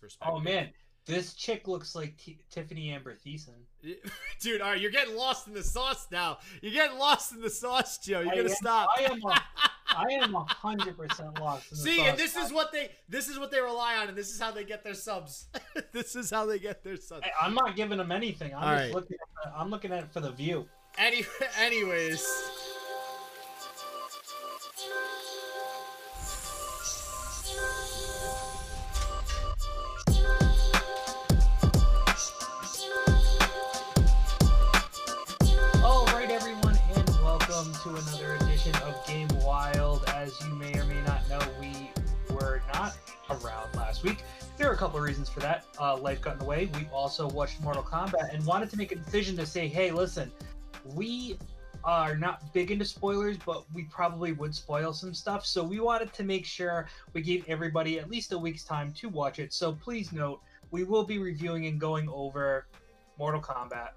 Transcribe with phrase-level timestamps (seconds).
[0.00, 0.34] Oh, perspective.
[0.36, 0.68] Oh man,
[1.06, 3.54] this chick looks like T- Tiffani Amber Thiessen.
[4.40, 6.38] dude, all right, you're getting lost in the sauce now.
[6.62, 8.20] You're getting lost in the sauce, Joe.
[8.20, 8.88] You're I gonna am- stop.
[8.98, 9.42] I am a-
[9.92, 11.72] I am a hundred percent lost.
[11.72, 12.06] In the See, sauce.
[12.10, 14.52] and this is what they this is what they rely on, and this is how
[14.52, 15.48] they get their subs.
[15.92, 17.24] this is how they get their subs.
[17.24, 18.54] Hey, I'm not giving them anything.
[18.54, 18.94] I'm All just right.
[18.94, 19.16] looking.
[19.44, 20.68] At I'm looking at it for the view.
[20.98, 21.24] Any,
[21.58, 22.24] anyways.
[44.60, 45.64] There are a couple of reasons for that.
[45.80, 46.68] Uh, life got in the way.
[46.74, 50.30] We also watched Mortal Kombat and wanted to make a decision to say, hey, listen,
[50.84, 51.38] we
[51.82, 55.46] are not big into spoilers, but we probably would spoil some stuff.
[55.46, 59.08] So we wanted to make sure we gave everybody at least a week's time to
[59.08, 59.54] watch it.
[59.54, 62.66] So please note, we will be reviewing and going over
[63.18, 63.92] Mortal Kombat.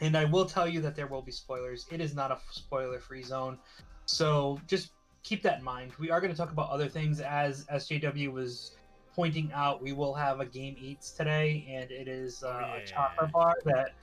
[0.00, 1.84] And I will tell you that there will be spoilers.
[1.92, 3.58] It is not a spoiler free zone.
[4.06, 5.92] So just keep that in mind.
[5.98, 8.76] We are going to talk about other things as SJW was
[9.16, 9.82] pointing out.
[9.82, 12.76] We will have a game eats today, and it is uh, yeah.
[12.76, 13.94] a chopper bar that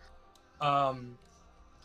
[0.59, 1.15] um,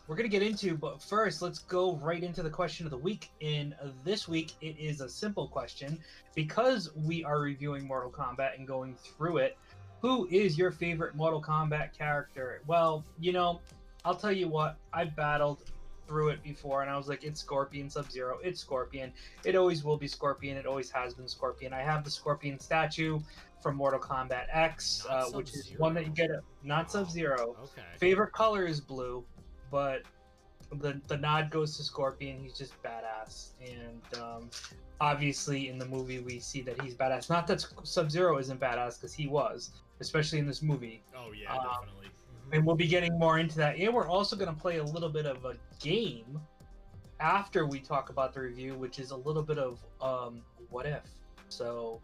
[0.07, 0.75] we're going to get into.
[0.75, 3.29] But first, let's go right into the question of the week.
[3.39, 5.99] In this week, it is a simple question
[6.33, 9.57] because we are reviewing Mortal Kombat and going through it.
[10.01, 12.61] Who is your favorite Mortal Kombat character?
[12.65, 13.61] Well, you know,
[14.03, 15.63] I'll tell you what, I've battled
[16.09, 19.13] through it before and I was like, it's Scorpion Sub Zero, it's Scorpion.
[19.45, 21.71] It always will be Scorpion, it always has been Scorpion.
[21.71, 23.19] I have the Scorpion statue
[23.61, 27.55] from Mortal Kombat X, uh, which is one that you get, a, not Sub Zero.
[27.63, 27.83] Okay.
[27.99, 29.23] Favorite color is blue,
[29.69, 30.01] but
[30.81, 32.41] the the nod goes to Scorpion.
[32.41, 34.49] He's just badass, and um,
[34.99, 37.29] obviously in the movie we see that he's badass.
[37.29, 41.03] Not that Sub Zero isn't badass because he was, especially in this movie.
[41.15, 42.07] Oh yeah, Um, definitely.
[42.51, 43.77] And we'll be getting more into that.
[43.77, 46.39] And we're also going to play a little bit of a game
[47.19, 51.03] after we talk about the review, which is a little bit of um, what if.
[51.49, 52.01] So,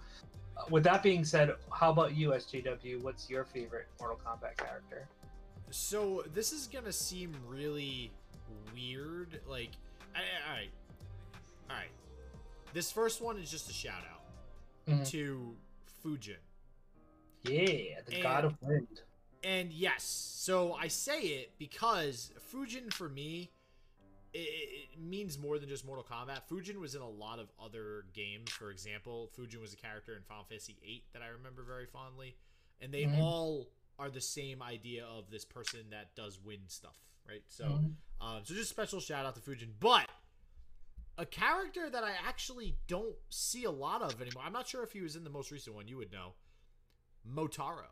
[0.58, 3.02] uh, with that being said, how about you, SJW?
[3.02, 5.08] What's your favorite Mortal Kombat character?
[5.72, 8.12] So this is gonna seem really
[8.74, 9.40] weird.
[9.48, 9.72] Like,
[10.16, 10.22] all
[10.54, 10.70] right,
[11.70, 11.90] all right.
[12.74, 14.22] This first one is just a shout out
[14.88, 15.08] Mhm.
[15.10, 15.56] to
[16.04, 16.38] Fujin.
[17.44, 19.02] Yeah, the God of Wind.
[19.46, 23.52] And yes, so I say it because Fujin for me,
[24.34, 26.48] it, it means more than just Mortal Kombat.
[26.50, 28.50] Fujin was in a lot of other games.
[28.50, 32.36] For example, Fujin was a character in Final Fantasy VIII that I remember very fondly,
[32.82, 33.20] and they Mhm.
[33.22, 33.70] all
[34.00, 37.44] are the same idea of this person that does win stuff, right?
[37.48, 37.96] So, Mhm.
[38.22, 40.10] um, so just special shout out to Fujin, but
[41.20, 44.42] a character that I actually don't see a lot of anymore.
[44.44, 45.88] I'm not sure if he was in the most recent one.
[45.88, 46.34] You would know,
[47.24, 47.90] Motaro.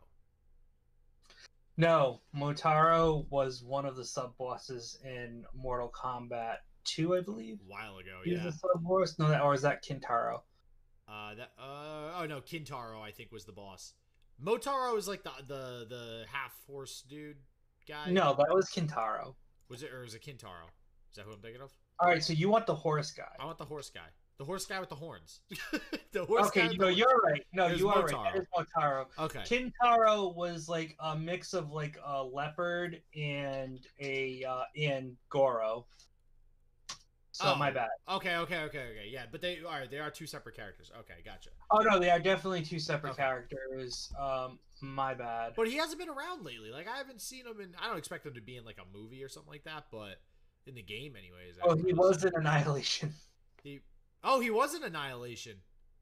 [1.76, 7.58] No, Motaro was one of the sub bosses in Mortal Kombat 2, I believe.
[7.60, 8.44] A while ago, He's yeah.
[8.44, 9.18] the sub boss.
[9.18, 10.40] No, that or is that Kintaro?
[11.08, 13.92] Uh, that uh oh no, Kintaro I think was the boss.
[14.42, 17.36] Motaro is like the the the half horse dude
[17.86, 18.10] guy.
[18.10, 19.34] No, that was Kintaro.
[19.68, 20.68] was it or was it Kintaro?
[21.10, 21.70] Is that who I'm thinking of?
[22.00, 23.22] All right, so you want the horse guy?
[23.38, 24.00] I want the horse guy,
[24.38, 25.40] the horse guy with the horns.
[26.12, 26.46] the horse.
[26.48, 26.98] Okay, with you the know horns.
[26.98, 27.46] you're right.
[27.52, 28.12] No, you are Motaro.
[28.24, 28.32] right.
[28.34, 28.46] That is
[28.76, 29.06] Motaro.
[29.18, 29.40] Okay.
[29.40, 35.86] Kintaro was like a mix of like a leopard and a uh, and Goro.
[37.32, 37.56] So Oh.
[37.56, 37.88] my bad.
[38.08, 39.08] Okay, okay, okay, okay.
[39.10, 40.92] Yeah, but they are they are two separate characters.
[41.00, 41.50] Okay, gotcha.
[41.70, 43.22] Oh no, they are definitely two separate Okay.
[43.22, 44.12] characters.
[44.20, 45.54] Um, my bad.
[45.56, 46.70] But he hasn't been around lately.
[46.70, 47.74] Like I haven't seen him in.
[47.80, 49.86] I don't expect him to be in like a movie or something like that.
[49.90, 50.20] But
[50.66, 51.56] in the game, anyways.
[51.62, 53.12] Oh, he was in Annihilation.
[53.64, 53.80] He,
[54.24, 55.56] oh, he was in Annihilation.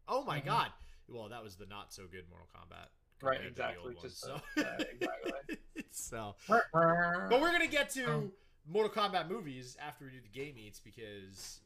[0.09, 0.47] Oh my Mhm.
[0.47, 0.72] god.
[1.09, 2.88] Well, that was the not so good Mortal Kombat.
[3.21, 3.94] Right, compared to the exactly.
[3.94, 4.62] old Just ones, uh, so.
[4.93, 5.84] exactly.
[5.91, 8.33] so, but we're gonna get to Um,
[8.66, 11.60] Mortal Kombat movies after we do the game eats because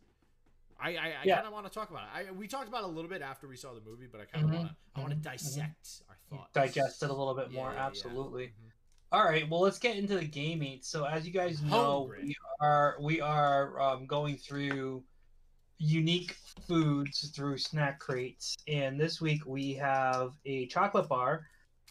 [0.80, 1.36] I I, I Yeah.
[1.36, 2.28] kind of want to talk about it.
[2.28, 4.24] I we talked about it a little bit after we saw the movie, but I
[4.24, 5.22] kind of Mhm, want to I want to mhm, mhm.
[5.22, 7.72] dissect our thoughts, digest it a little bit Yeah, more.
[7.72, 7.78] yeah.
[7.78, 8.46] Absolutely.
[8.48, 8.72] Mhm.
[9.12, 9.48] All right.
[9.48, 10.84] Well, let's get into the game eat.
[10.84, 12.22] So, as you guys know, Hungry.
[12.26, 15.04] we are we are um, going through
[15.78, 16.36] unique
[16.66, 21.46] foods through snack crates, and this week we have a chocolate bar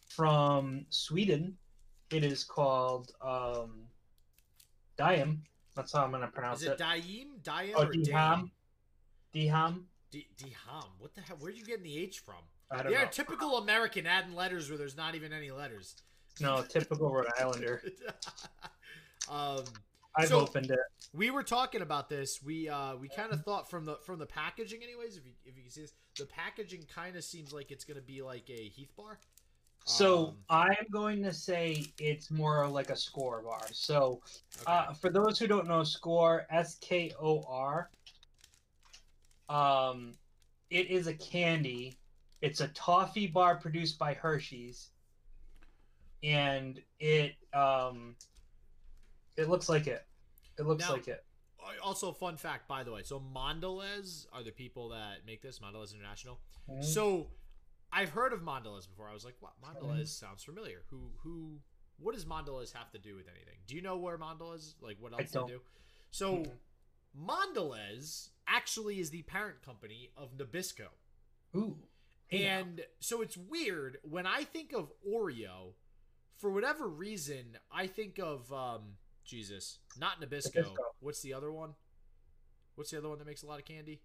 [0.10, 1.56] from Sweden.
[2.12, 3.84] It is called um,
[4.98, 5.44] Diem.
[5.76, 6.78] That's how I'm going to pronounce Is it it.
[6.78, 7.92] Daim, Daim, Oh, or?
[7.92, 8.50] Diham.
[9.34, 9.84] Diham.
[10.12, 10.86] D- Diham.
[11.00, 11.38] What the hell?
[11.40, 12.36] Where'd you get the H from?
[12.72, 13.10] I don't Yeah, know.
[13.12, 15.96] typical American adding letters where there's not even any letters.
[16.40, 17.82] No, typical Rhode Islander.
[19.30, 19.64] um,
[20.18, 20.80] I've So- opened it.
[21.14, 22.42] we were talking about this.
[22.42, 25.18] We uh, we kind of thought from the from the packaging, anyways.
[25.18, 28.02] If you if you can see this, the packaging kind of seems like it's gonna
[28.02, 29.20] be like a Heath bar.
[29.88, 33.62] So Um, I'm going to say it's more like a Skor bar.
[33.72, 34.20] So
[34.62, 34.64] okay.
[34.66, 37.90] uh, for those who don't know, Skor S K O R.
[39.48, 40.14] Um,
[40.72, 41.98] it is a candy.
[42.42, 44.90] It's a toffee bar produced by Hershey's,
[46.24, 48.16] and it um,
[49.38, 50.06] it looks like it.
[50.58, 51.24] It looks Now- like it.
[51.82, 53.02] Also, fun fact, by the way.
[53.02, 55.58] So Mondelez are the people that make this.
[55.60, 56.40] Mondelez International.
[56.70, 56.84] Mhm.
[56.84, 57.32] So
[57.92, 59.10] I've heard of Mondelez before.
[59.10, 59.60] I was like, what?
[59.62, 60.84] Mondelez sounds familiar.
[60.90, 61.60] Who who
[61.98, 63.58] what does Mondelez have to do with anything?
[63.66, 65.62] Do you know where Mondelez like what else they do?
[66.12, 66.60] So Mhm.
[67.18, 70.90] Mondelez actually is the parent company of Nabisco.
[71.56, 71.78] Ooh.
[72.32, 75.74] And so it's weird when I think of Oreo,
[76.38, 80.56] for whatever reason, I think of um Jesus, not Nabisco.
[80.56, 80.76] Nabisco.
[81.00, 81.74] What's the other one?
[82.76, 84.02] What's the other one that makes a lot of candy?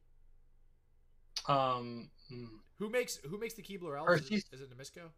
[1.49, 2.11] Um.
[2.33, 4.23] mm, Who makes who makes the Keebler Elves?
[4.31, 5.09] Is it, is it Nabisco?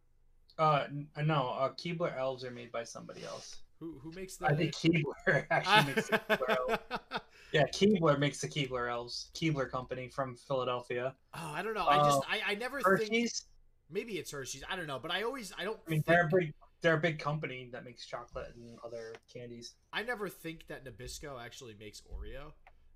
[0.59, 0.87] Uh,
[1.25, 1.49] no.
[1.59, 3.57] Uh, Keebler elves are made by somebody else.
[3.81, 4.47] Who who makes the?
[4.47, 7.23] I think Keebler actually makes the Keebler elves.
[7.53, 9.31] Yeah, Keebler makes the Keebler elves.
[9.35, 11.15] Keebler Company from Philadelphia.
[11.35, 11.87] oh, I don't know.
[11.87, 13.43] I just Uh, I, I never think Hershey's.
[13.91, 14.65] maybe it's Hershey's.
[14.71, 16.55] I don't know, but I always I don't I mean, think, they're a big.
[16.83, 19.75] They're a big company that makes chocolate and other candies.
[19.93, 22.53] I never think that Nabisco actually makes Oreo.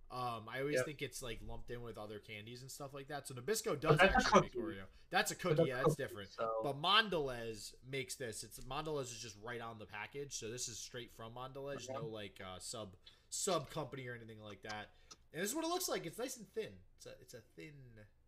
[0.08, 0.84] Um, I always Yep.
[0.86, 3.26] think it's like lumped in with other candies and stuff like that.
[3.26, 4.54] So Nabisco does actually make.
[4.54, 4.84] Oreo.
[5.10, 5.64] That's a cookie.
[5.66, 6.30] Yeah, that's cookie, different.
[6.32, 8.42] So But Mondelez makes this.
[8.44, 11.88] It's Mondelez is just right on the package, so this is straight from Mondelez.
[11.88, 11.92] Okay.
[11.94, 12.94] No like uh, sub
[13.30, 14.90] sub company or anything like that.
[15.32, 16.06] And this is what it looks like.
[16.06, 16.72] It's nice and thin.
[16.96, 17.72] It's a it's a thin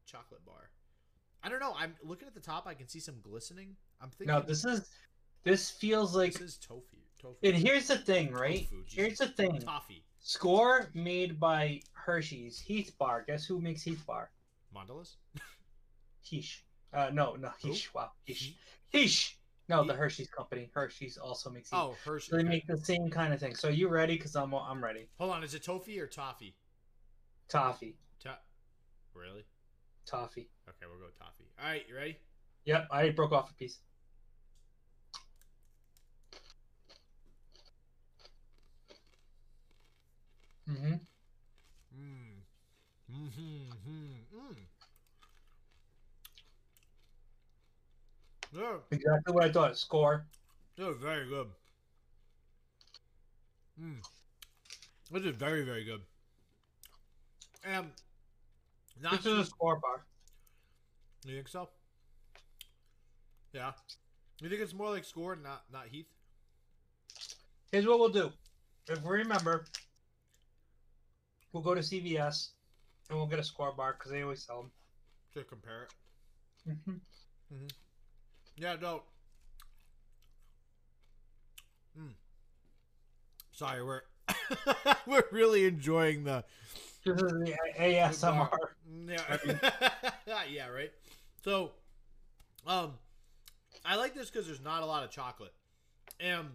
[0.07, 0.71] chocolate bar.
[1.43, 1.75] I don't know.
[1.79, 2.67] I'm looking at the top.
[2.67, 3.77] I can see some glistening.
[4.01, 4.35] I'm thinking.
[4.35, 4.89] no, this is.
[5.45, 6.33] This feels like.
[6.35, 6.97] this is tofu.
[7.21, 7.37] Tofu.
[7.43, 8.69] And here's the thing, right?
[8.69, 9.59] Tofu, Here's the thing.
[9.61, 10.05] Toffee.
[10.25, 12.59] Skor made by Hershey's.
[12.59, 13.25] Heath Bar.
[13.27, 14.31] Guess who makes Heath Bar?
[14.77, 15.17] Mondelez.
[16.25, 16.61] Heesh.
[16.93, 17.51] Uh, no, no?
[17.63, 17.93] Heesh.
[17.95, 18.55] Wow, Heesh.
[18.91, 19.35] He- Heesh.
[19.69, 20.71] No, the Hershey's company.
[20.73, 21.71] Hershey's also makes.
[21.71, 21.79] Heath.
[21.79, 22.31] Oh, Hershey.
[22.31, 23.55] So they make the same kind of thing.
[23.55, 24.15] So you ready?
[24.17, 25.09] Because I'm I'm ready.
[25.19, 25.45] Hold on.
[25.45, 26.55] Is it toffee or toffee?
[27.49, 27.97] Toffee.
[28.21, 28.39] To-
[29.15, 29.45] really?
[30.07, 30.49] Toffee.
[30.69, 31.45] Okay, we'll go with toffee.
[31.63, 32.17] All right, you ready?
[32.65, 33.79] Yep, I broke off a piece.
[40.69, 40.95] Mm-hmm.
[41.97, 42.43] Mm.
[43.11, 43.71] Mm-hmm.
[43.89, 44.57] Mm.
[48.53, 49.73] Yeah, Exactly what I thought.
[49.73, 50.23] Skor.
[50.77, 51.49] they're very good.
[53.81, 54.01] Mm.
[55.11, 56.01] This is very, very good.
[57.65, 57.91] And
[59.01, 60.07] not This is a Skor bar.
[61.25, 61.69] you think so?
[63.53, 63.73] Yeah.
[64.41, 66.07] You think it's more like Skor, not not Heath?
[67.73, 68.33] Here's what we'll do.
[68.89, 69.67] If we remember,
[71.59, 72.51] we'll go to CVS
[73.11, 74.71] and we'll get a Skor bar because they always sell them.
[75.35, 75.89] To compare
[76.67, 76.77] it.
[76.87, 77.01] them.
[78.57, 79.03] Yeah, no.
[81.99, 82.13] Mm.
[83.53, 84.03] Sorry, we're
[85.07, 86.45] we're really enjoying the
[87.05, 88.49] This is the ASMR.
[89.07, 89.91] Yeah.
[90.51, 90.93] yeah, right.
[91.45, 91.73] So,
[92.67, 92.95] um,
[93.85, 95.53] I like this because there's not a lot of chocolate,
[96.21, 96.49] and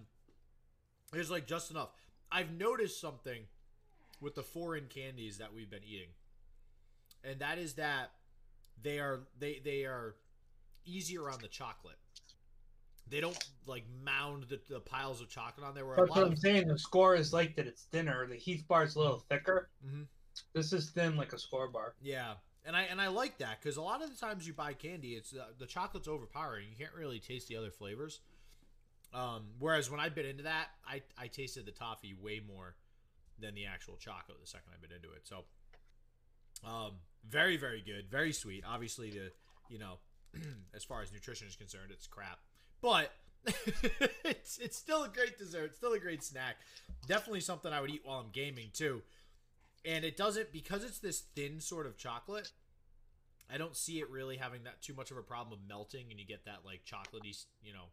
[1.12, 1.90] there's like just enough.
[2.32, 3.44] I've noticed something
[4.24, 6.10] with the foreign candies that we've been eating,
[7.24, 8.12] and that is that
[8.82, 10.16] they are they they are
[10.86, 11.98] easier on the chocolate.
[13.10, 13.38] They don't
[13.68, 15.86] like mound the, the piles of chocolate on there.
[15.86, 16.68] Where That's what I'm saying.
[16.68, 17.68] The Skor is like that.
[17.68, 18.26] It's thinner.
[18.26, 19.70] The Heath bar is a little thicker.
[19.86, 20.08] Mhm.
[20.54, 21.94] This is thin like a Skor bar.
[22.02, 24.74] Yeah, and I and I like that because a lot of the times you buy
[24.74, 26.68] candy, it's uh, the chocolate's overpowering.
[26.70, 28.22] You can't really taste the other flavors.
[29.14, 32.76] Um, whereas when I bit into that, I I tasted the toffee way more
[33.44, 35.28] than the actual chocolate the second I bit into it.
[35.28, 35.44] So,
[36.68, 36.94] um,
[37.28, 38.64] very very good, very sweet.
[38.68, 39.32] Obviously, the
[39.70, 40.00] you know,
[40.76, 42.40] as far as nutrition is concerned, it's crap,
[42.82, 43.12] but.
[44.24, 46.56] it's it's still a great dessert, still a great snack.
[47.10, 49.02] Definitely something I would eat while I'm gaming too
[49.86, 52.52] and it doesn't because it's this thin sort of chocolate
[53.52, 56.20] i don't see it really having that too much of a problem of melting and
[56.20, 57.86] you get that like chocolatey you know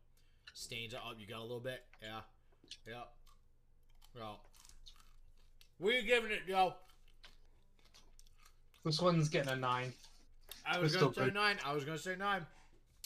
[0.54, 2.20] stains oh you got a little bit yeah
[2.86, 3.02] yeah
[4.16, 4.40] well
[5.82, 6.74] you giving it yo
[8.84, 9.92] This one's getting a nine.
[10.66, 11.34] i was It's gonna say good.
[11.34, 12.46] nine i was gonna say nine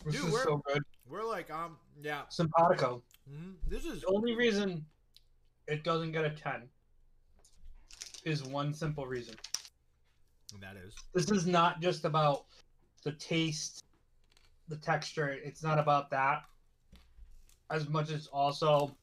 [0.04, 0.83] This Dude, is we're- so good.
[1.09, 3.02] we're like um yeah Simpatico.
[3.28, 4.85] hmm this is The only reason
[5.66, 6.69] it doesn't get a ten
[8.25, 9.35] is one simple reason.
[10.61, 12.47] that is This is not just about
[13.02, 13.85] the taste,
[14.69, 15.28] the texture.
[15.28, 16.43] It's not about that
[17.71, 18.97] as much as also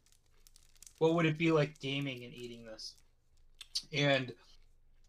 [0.98, 2.96] what would it be like gaming and eating this.
[3.94, 4.34] And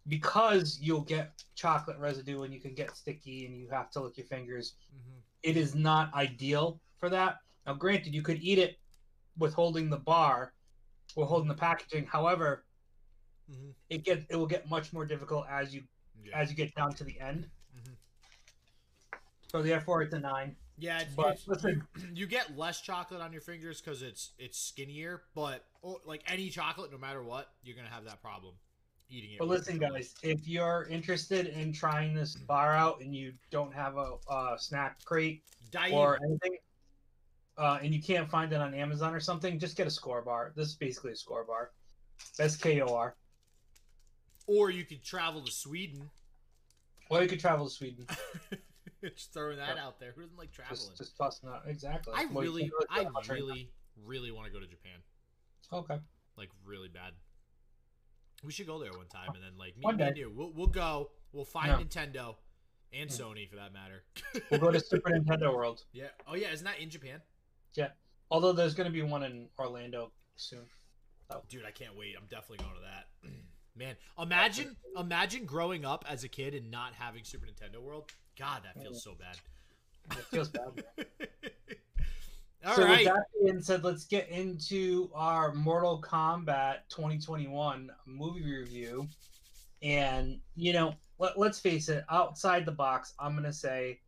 [0.08, 4.16] because you'll get chocolate residue and you can get sticky and you have to lick
[4.16, 7.38] your fingers, hmm it is not ideal for that.
[7.66, 8.78] Now, granted, you could eat it
[9.36, 10.52] with holding the bar
[11.16, 12.06] or holding the packaging.
[12.06, 12.64] However,
[13.50, 13.70] Mm-hmm.
[13.90, 15.82] it get it will get much more difficult as you
[16.22, 16.38] Yeah.
[16.38, 17.50] as you get down to the end.
[17.76, 17.96] Mhm.
[19.50, 20.56] So therefore, it's a nine.
[20.78, 25.22] Yeah, But it's- listen- you, get less chocolate on your fingers because it's it's skinnier.
[25.34, 28.54] But oh, like any chocolate, no matter what, you're gonna have that problem
[29.10, 29.38] eating it.
[29.38, 33.96] But listen, guys, if you're interested in trying this bar out and you don't have
[33.96, 36.56] a, a snack crate Daim, or anything,
[37.58, 40.52] uh, and you can't find it on Amazon or something, just get a Skor bar.
[40.56, 41.70] This is basically a Skor bar.
[42.38, 43.14] S K O R.
[44.46, 46.10] or you could travel to Sweden.
[47.10, 48.06] Or you could travel to Sweden.
[49.16, 49.78] just throwing that Yep.
[49.78, 50.12] out there.
[50.14, 50.76] Who doesn't like traveling?
[50.78, 51.62] Just, just tossing out.
[51.66, 52.12] Exactly.
[52.16, 53.46] I Well, really, really I travel much right now.
[53.46, 53.70] really,
[54.04, 54.98] really want to go to Japan.
[55.72, 55.98] Okay.
[56.36, 57.12] Like really bad.
[58.44, 60.32] We should go there one time and then like me, me and you.
[60.34, 61.10] We'll, we'll go.
[61.32, 61.78] We'll find Yeah.
[61.78, 62.34] Nintendo
[62.92, 63.16] and Yeah.
[63.16, 64.04] Sony for that matter.
[64.50, 65.84] We'll go to Super Nintendo World.
[65.92, 66.08] Yeah.
[66.26, 67.20] Oh yeah, isn't that in Japan?
[67.74, 67.88] Yeah.
[68.30, 70.64] Although there's going to be one in Orlando soon.
[71.30, 71.42] Oh.
[71.48, 72.14] Dude, I can't wait.
[72.18, 73.30] I'm definitely going to that.
[73.76, 78.10] Man, imagine imagine growing up as a kid and not having Super Nintendo World.
[78.42, 79.36] God, that feels so bad.
[80.18, 80.62] It feels bad.
[82.66, 83.04] All so right.
[83.04, 89.06] with that being said, let's get into our Mortal Kombat 2021 movie review.
[89.80, 94.00] And you know, let, let's face it, outside the box, I'm gonna say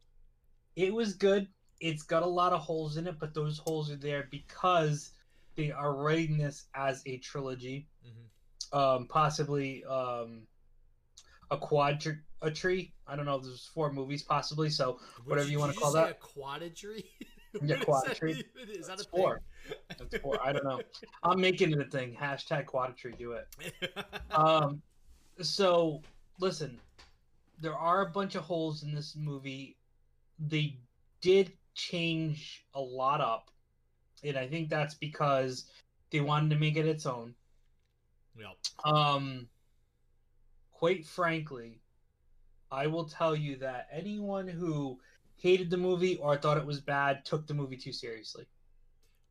[0.74, 1.46] it was good.
[1.80, 5.12] It's got a lot of holes in it, but those holes are there because
[5.54, 8.76] they are writing this as a trilogy, Mhm.
[8.76, 10.48] um, possibly um,
[11.50, 12.92] a quadri a tree.
[13.06, 13.38] I don't know.
[13.38, 16.10] There's four movies possibly, so whatever you did wanna call that.
[16.10, 17.04] A quadratry?
[17.62, 18.44] Yeah, What is that?
[18.68, 19.40] Is that a four.
[19.96, 20.44] that's four.
[20.44, 20.80] I don't know.
[21.22, 22.16] I'm making it a thing.
[22.20, 23.16] Hashtag quadratry.
[23.16, 23.46] Do it.
[24.32, 24.82] um
[25.40, 26.02] so
[26.40, 26.80] listen
[27.60, 29.76] there are a bunch of holes in this movie
[30.38, 30.78] they
[31.20, 33.50] did change a lot up
[34.22, 35.70] and i think that's because
[36.10, 37.34] they wanted to make it its own
[38.38, 38.56] Yep.
[38.84, 39.48] um
[40.84, 41.80] quite frankly
[42.70, 45.00] i will tell you that anyone who
[45.36, 48.46] hated the movie or thought it was bad took the movie too seriously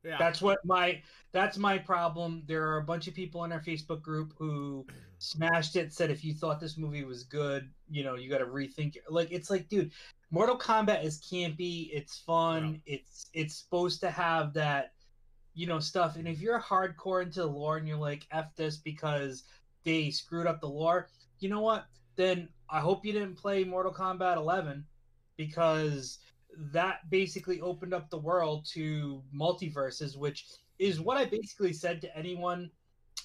[0.03, 0.17] Yeah.
[0.17, 2.43] that's what my that's my problem.
[2.47, 4.85] There are a bunch of people in our Facebook group who
[5.19, 8.45] smashed it, said if you thought this movie was good, you know, you got to
[8.45, 9.03] rethink it.
[9.09, 9.91] Like it's like, dude,
[10.31, 14.93] Mortal Kombat is campy, it's fun, it's it's supposed to have that
[15.53, 16.17] you know stuff.
[16.17, 19.43] And if you're hardcore into the lore and you're like f this because
[19.85, 21.09] they screwed up the lore,
[21.39, 21.85] you know what?
[22.15, 24.85] Then I hope you didn't play Mortal Kombat 11
[25.37, 26.19] because
[26.57, 30.45] that basically opened up the world to multiverses, which
[30.79, 32.69] is what I basically said to anyone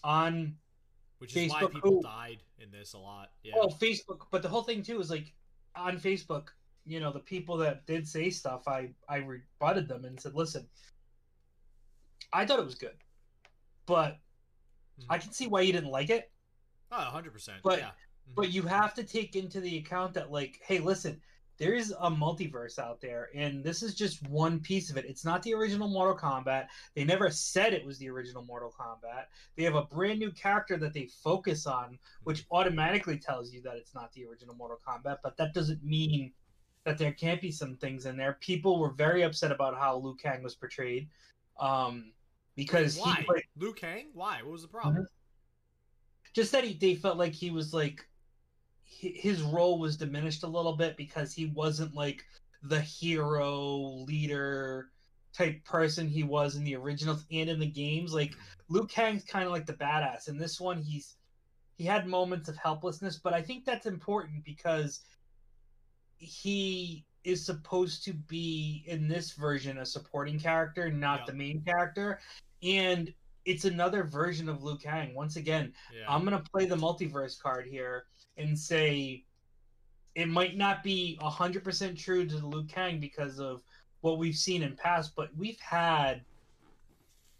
[0.04, 0.56] on
[1.18, 3.32] Which is why people who- died in this a lot.
[3.42, 3.54] Yeah.
[3.56, 4.26] well Facebook.
[4.30, 5.34] But the whole thing too is like
[5.76, 6.48] on Facebook,
[6.86, 10.66] you know, the people that did say stuff, I I rebutted them and said, listen,
[12.32, 12.96] I thought it was good,
[13.86, 14.18] but
[15.00, 15.06] Mhm.
[15.10, 16.30] I can see why you didn't like it.
[16.90, 17.48] Oh, 100%.
[17.62, 17.86] But- yeah.
[18.28, 18.34] Mm-hmm.
[18.34, 21.18] But you have to take into the account that like, hey, listen,
[21.58, 25.04] there is a multiverse out there, and this is just one piece of it.
[25.06, 26.68] It's not the original Mortal Kombat.
[26.94, 29.24] They never said it was the original Mortal Kombat.
[29.56, 31.94] They have a brand new character that they focus on, mm-hmm.
[32.22, 35.18] which automatically tells you that it's not the original Mortal Kombat.
[35.22, 36.32] But that doesn't mean
[36.84, 38.38] that there can't be some things in there.
[38.40, 41.08] People were very upset about how Liu Kang was portrayed,
[41.58, 42.12] um,
[42.54, 43.16] because Why?
[43.18, 44.10] he played Liu Kang?
[44.14, 44.42] Why?
[44.42, 44.94] What was the problem?
[44.94, 45.17] Mm-hmm.
[46.38, 48.06] Just that he they felt like he was like
[48.84, 52.24] his role was diminished a little bit because he wasn't like
[52.62, 54.90] the hero leader
[55.32, 58.14] type person he was in the originals and in the games.
[58.14, 58.36] Like
[58.68, 60.28] Liu Kang's kind of like the badass.
[60.28, 61.16] In this one he's
[61.76, 65.00] he had moments of helplessness but I think that's important because
[66.18, 71.26] he is supposed to be in this version a supporting character not Yeah.
[71.26, 72.20] the main character.
[72.62, 73.12] And
[73.48, 76.04] it's another version of Liu Kang once again Yeah.
[76.06, 78.04] I'm gonna play the multiverse card here
[78.36, 79.24] and say
[80.14, 83.62] it might not be hundred percent true to the Liu Kang because of
[84.00, 86.24] what we've seen in past, but we've had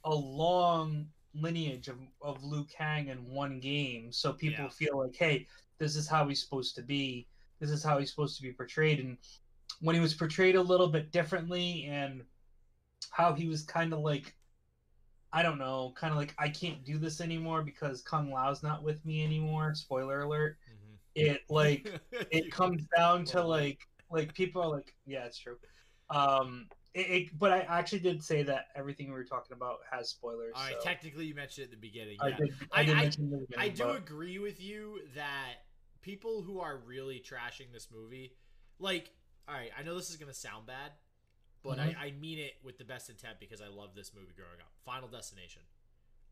[0.04, 4.70] a long lineage of, of Liu Kang in one game, so people Yeah.
[4.70, 5.46] feel like, hey,
[5.78, 7.28] this is how he's supposed to be.
[7.60, 8.98] This is how he's supposed to be portrayed.
[9.00, 9.18] And
[9.80, 12.24] when he was portrayed a little bit differently, and
[13.10, 14.34] how he was kind of like
[15.32, 18.82] I don't know, kind of like I can't do this anymore because Kung Lao's not
[18.82, 19.74] with me anymore.
[19.74, 20.56] Spoiler alert.
[20.70, 20.96] Mhm.
[21.14, 23.80] It like it comes down to like
[24.10, 25.56] like people are like, yeah, it's true.
[26.10, 30.08] Um, it, it but I actually did say that everything we were talking about has
[30.08, 30.54] spoilers.
[30.56, 32.16] All right, so technically you mentioned it at the beginning.
[32.20, 32.54] I did.
[32.72, 35.54] I, I- did I- it in I do but- agree with you that
[36.00, 38.32] people who are really trashing this movie,
[38.78, 39.10] like,
[39.46, 40.92] all right, I know this is gonna sound bad,
[41.62, 41.96] but Mhm.
[41.96, 44.72] I, I mean it with the best intent because I love this movie growing up.
[44.84, 45.62] Final Destination.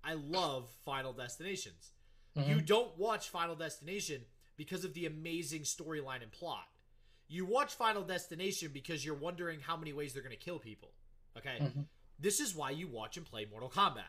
[0.04, 1.92] I love Final Destinations.
[2.36, 2.48] Mhm.
[2.48, 4.24] You don't watch Final Destination
[4.56, 6.68] because of the amazing storyline and plot.
[7.28, 10.92] You watch Final Destination because you're wondering how many ways they're going to kill people.
[11.36, 11.58] Okay?
[11.60, 11.86] Mhm.
[12.18, 14.04] This is why you watch and play Mortal Kombat.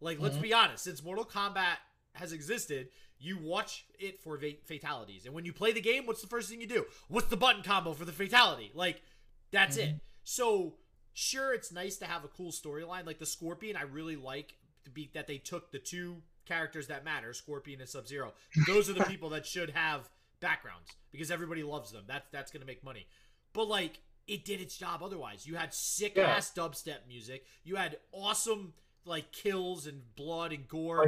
[0.00, 0.42] Like, let's Mhm.
[0.42, 1.78] be honest, since Mortal Kombat
[2.14, 5.26] has existed, you watch it for va- fatalities.
[5.26, 6.86] And when you play the game, what's the first thing you do?
[7.08, 8.70] What's the button combo for the fatality?
[8.74, 9.02] Like,
[9.50, 10.00] that's it.
[10.24, 10.74] So,
[11.12, 13.06] sure, it's nice to have a cool storyline.
[13.06, 17.04] Like the Scorpion, I really like to be that they took the two characters that
[17.04, 18.32] matter, Scorpion and Sub Zero.
[18.66, 20.08] Those are the people that should have
[20.40, 22.04] backgrounds because everybody loves them.
[22.06, 23.06] That's that's gonna make money.
[23.52, 25.02] But like, it did its job.
[25.02, 26.28] Otherwise, you had sick Yeah.
[26.30, 27.44] ass dubstep music.
[27.64, 28.72] You had awesome
[29.04, 31.04] like kills and blood and gore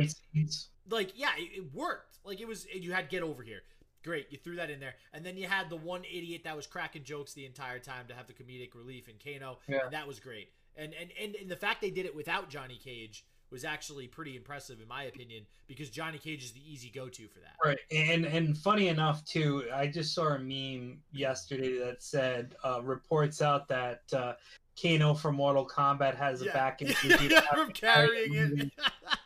[0.91, 3.61] like yeah it, it worked like it was you had get over here
[4.05, 6.67] great you threw that in there and then you had the one idiot that was
[6.67, 9.79] cracking jokes the entire time to have the comedic relief in kano Yeah.
[9.85, 12.77] and that was great and, and and and the fact they did it without johnny
[12.83, 17.29] cage was actually pretty impressive in my opinion because johnny cage is the easy go-to
[17.29, 22.03] for that Right, and and funny enough too, I just saw a meme yesterday that
[22.03, 24.35] said uh, reports out that uh,
[24.81, 26.53] Kano from Mortal Kombat has a Yeah.
[26.53, 27.31] back injury.
[27.55, 28.73] from carrying it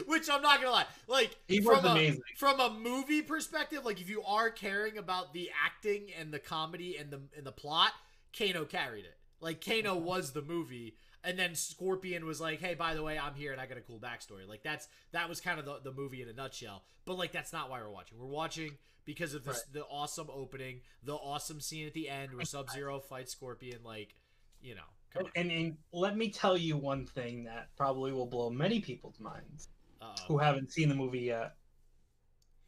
[0.06, 2.22] which i'm not gonna lie like He was from a, amazing.
[2.36, 6.96] from a movie perspective, like if you are caring about the acting and the comedy
[6.96, 7.92] and the and the plot,
[8.36, 9.16] Kano carried it.
[9.40, 13.34] Like Kano was the movie, and then Scorpion was like, "Hey, by the way, I'm
[13.34, 15.92] here and I got a cool backstory." Like that's that was kind of the, the
[15.92, 16.84] movie in a nutshell.
[17.06, 18.18] But like that's not why we're watching.
[18.18, 18.72] We're watching
[19.06, 19.72] because of this Right.
[19.72, 23.78] the awesome opening, the awesome scene at the end where Sub Zero fights Scorpion.
[23.82, 24.14] Like,
[24.60, 24.82] you know,
[25.18, 25.30] on.
[25.34, 29.68] And, and let me tell you one thing that probably will blow many people's minds
[30.00, 30.22] Uh-oh.
[30.26, 31.54] who haven't seen the movie yet.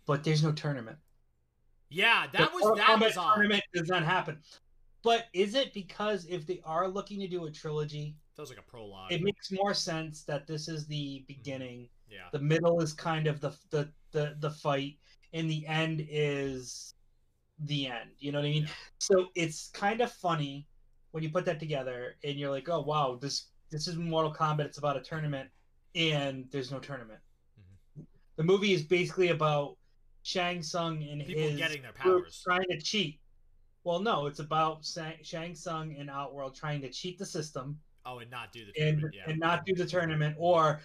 [0.07, 0.99] But there's no tournament.
[1.89, 3.35] Yeah, that The was Mortal that Kombat was odd.
[3.35, 4.39] tournament does not happen.
[5.03, 8.63] But is it because if they are looking to do a trilogy, was like a
[8.71, 9.11] prologue.
[9.11, 11.25] it makes more sense that this is the mm-hmm.
[11.27, 12.29] beginning yeah.
[12.33, 14.99] the middle is kind of the the the, the fight
[15.33, 16.95] and the end is
[17.61, 18.69] the end you know what i mean Yeah.
[18.99, 20.67] so it's kind of funny
[21.13, 24.67] when you put that together and you're like oh wow this this is mortal kombat
[24.67, 25.49] it's about a tournament
[25.95, 27.21] and there's no tournament
[27.61, 28.03] Mm-hmm.
[28.37, 29.77] the movie is basically about
[30.23, 32.41] shang Tsung and People his getting their powers.
[32.47, 33.21] trying to cheat
[33.85, 34.85] well no it's about
[35.23, 38.99] shang Tsung and outworld trying to cheat the system Oh, and not do the and
[39.01, 39.15] tournament.
[39.17, 39.31] Yeah.
[39.31, 40.81] and not do the tournament or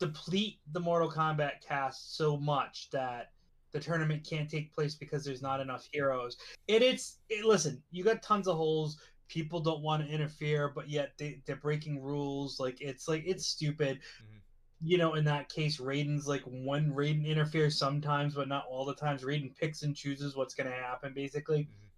[0.00, 3.32] deplete the Mortal Kombat cast so much that
[3.72, 6.38] the tournament can't take place because there's not enough heroes.
[6.70, 8.98] And it's it, listen, you got tons of holes.
[9.28, 12.58] People don't want to interfere, but yet they, they're breaking rules.
[12.58, 14.00] Like it's like it's stupid.
[14.22, 14.40] Mhm.
[14.80, 18.94] You know, in that case, Raiden's like when Raiden interferes sometimes, but not all the
[18.94, 19.22] times.
[19.22, 21.12] Raiden picks and chooses what's going to happen.
[21.12, 21.90] Basically, Mhm.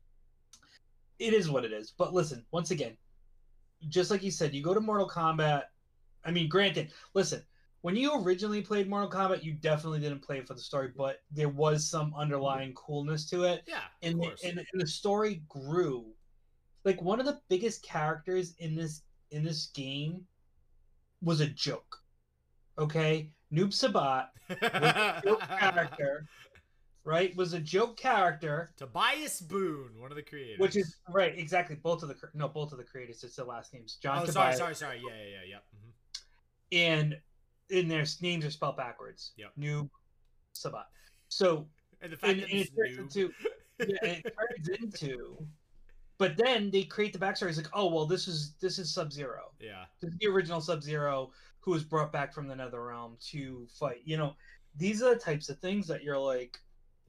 [1.18, 1.92] it is what it is.
[1.92, 2.96] But listen, once again,
[3.88, 5.64] just like you said, you go to Mortal Kombat.
[6.24, 7.42] I mean, granted, listen,
[7.82, 11.22] when you originally played Mortal Kombat, you definitely didn't play it for the story, but
[11.30, 14.44] there was some underlying coolness to it, Yeah, and of the, course.
[14.44, 16.14] and, and the story grew.
[16.84, 20.22] Like one of the biggest characters in this in this game
[21.22, 21.96] was a joke.
[22.78, 26.26] Okay, Noob Saibot was a joke character,
[27.04, 27.36] right?
[27.36, 30.58] Was a joke character Tobias Boon, one of the creators.
[30.58, 33.74] which is right exactly both of the no both of the creators it's the last
[33.74, 35.02] names john oh, sorry, Tobias, sorry, sorry.
[35.06, 35.56] Yeah, yeah, yeah, yeah.
[35.76, 37.02] Mhm.
[37.02, 37.20] and
[37.68, 39.52] in their names are spelled backwards Yep.
[39.58, 39.90] noob
[40.54, 40.84] saibot
[41.28, 41.68] so
[42.00, 43.32] And the fact and, that and it's it turns into
[43.80, 45.46] yeah, it turns into
[46.20, 47.48] but then they create the backstory.
[47.48, 50.61] It's like oh well this is this is sub zero yeah, this is the original
[50.61, 54.02] sub zero who was brought back from the nether realm to fight.
[54.04, 54.37] You know
[54.76, 56.59] these are the types of things that you're like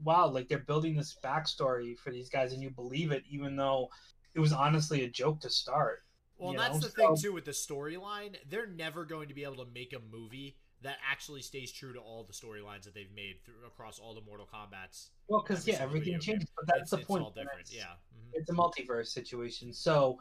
[0.04, 3.88] wow like they're building this backstory for these guys and you believe it even though
[4.34, 6.00] it was honestly a joke to start
[6.38, 8.36] Well, that's know, the thing too with the storyline.
[8.50, 12.00] They're never going to be able to make a movie that actually stays true to
[12.00, 15.10] all the storylines that they've made through across all the Mortal Kombat's.
[15.28, 17.24] Well, because yeah, everything changes, but that's it's, the it's point.
[17.24, 17.60] all different.
[17.62, 17.94] It's- Yeah.
[18.15, 18.32] mhm.
[18.34, 19.74] it's a multiverse situation.
[19.74, 20.20] So,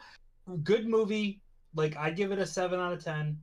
[0.62, 1.40] good movie.
[1.74, 3.38] Like I give it a seven out of ten.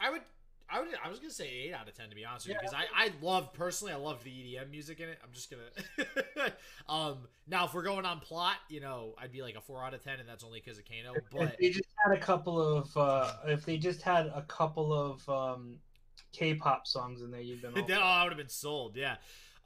[0.00, 0.22] I would.
[0.68, 0.88] I would.
[1.04, 2.70] I was gonna say eight out of ten to be honest with you, Yeah.
[2.70, 5.18] because I I love personally I love the EDM music in it.
[5.24, 6.52] I'm just gonna.
[6.88, 7.26] um.
[7.46, 10.02] Now if we're going on plot, you know, I'd be like a four out of
[10.04, 11.14] ten, and that's only because of Kano.
[11.14, 14.92] If But they just had a couple of, uh, if they just had a couple
[14.92, 15.78] of um,
[16.34, 17.72] K-pop songs in there, you've been.
[17.76, 18.96] oh, I would have been sold.
[18.96, 19.16] Yeah.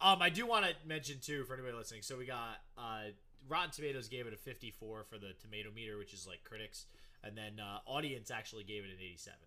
[0.01, 2.03] Um, I do want to mention too for anybody listening.
[2.03, 3.11] So we got uh,
[3.49, 6.87] Rotten Tomatoes gave it a 54 for the tomato meter, which is like critics,
[7.25, 9.39] and then uh, audience actually gave it an 87.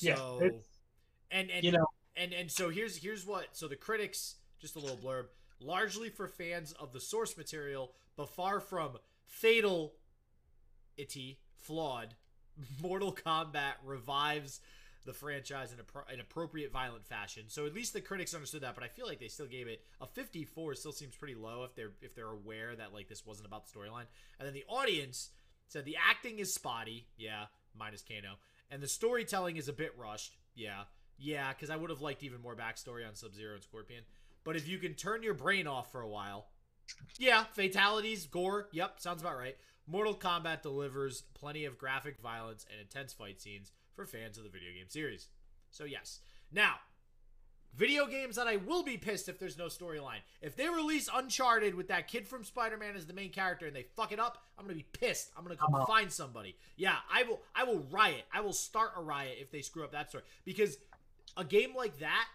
[0.00, 0.64] Yeah, So it's-
[1.30, 4.78] and and you know, and and so here's here's what so the critics just a
[4.78, 5.24] little blurb
[5.60, 9.94] largely for fans of the source material but far from fatal
[10.96, 12.14] itty flawed.
[12.82, 14.60] Mortal Kombat revives
[15.06, 17.44] the franchise in a an appropriate violent fashion.
[17.48, 19.82] So at least the critics understood that, but I feel like they still gave it
[20.00, 23.46] a 54 still seems pretty low if they're if they're aware that like this wasn't
[23.46, 24.06] about the storyline.
[24.38, 25.30] And then the audience
[25.68, 27.46] said the acting is spotty, yeah,
[27.78, 28.36] minus Kano,
[28.70, 30.82] and the storytelling is a bit rushed, yeah,
[31.18, 34.02] yeah, because I would have liked even more backstory on Sub Zero and Scorpion.
[34.44, 36.46] But if you can turn your brain off for a while,
[37.18, 39.56] yeah, fatalities, gore, yep, sounds about right.
[39.88, 44.50] Mortal Kombat delivers plenty of graphic violence and intense fight scenes for fans of the
[44.50, 45.28] video game series.
[45.70, 46.20] So, yes.
[46.52, 46.74] Now,
[47.74, 50.20] video games that I will be pissed if there's no storyline.
[50.40, 53.74] If they release Uncharted with that kid from Spider Man as the main character and
[53.74, 55.30] they fuck it up, I'm gonna be pissed.
[55.36, 55.86] I'm gonna come uh-huh.
[55.86, 56.56] find somebody.
[56.76, 57.40] Yeah, I will.
[57.54, 58.24] I will riot.
[58.32, 60.78] I will start a riot if they screw up that story because
[61.36, 62.26] a game like that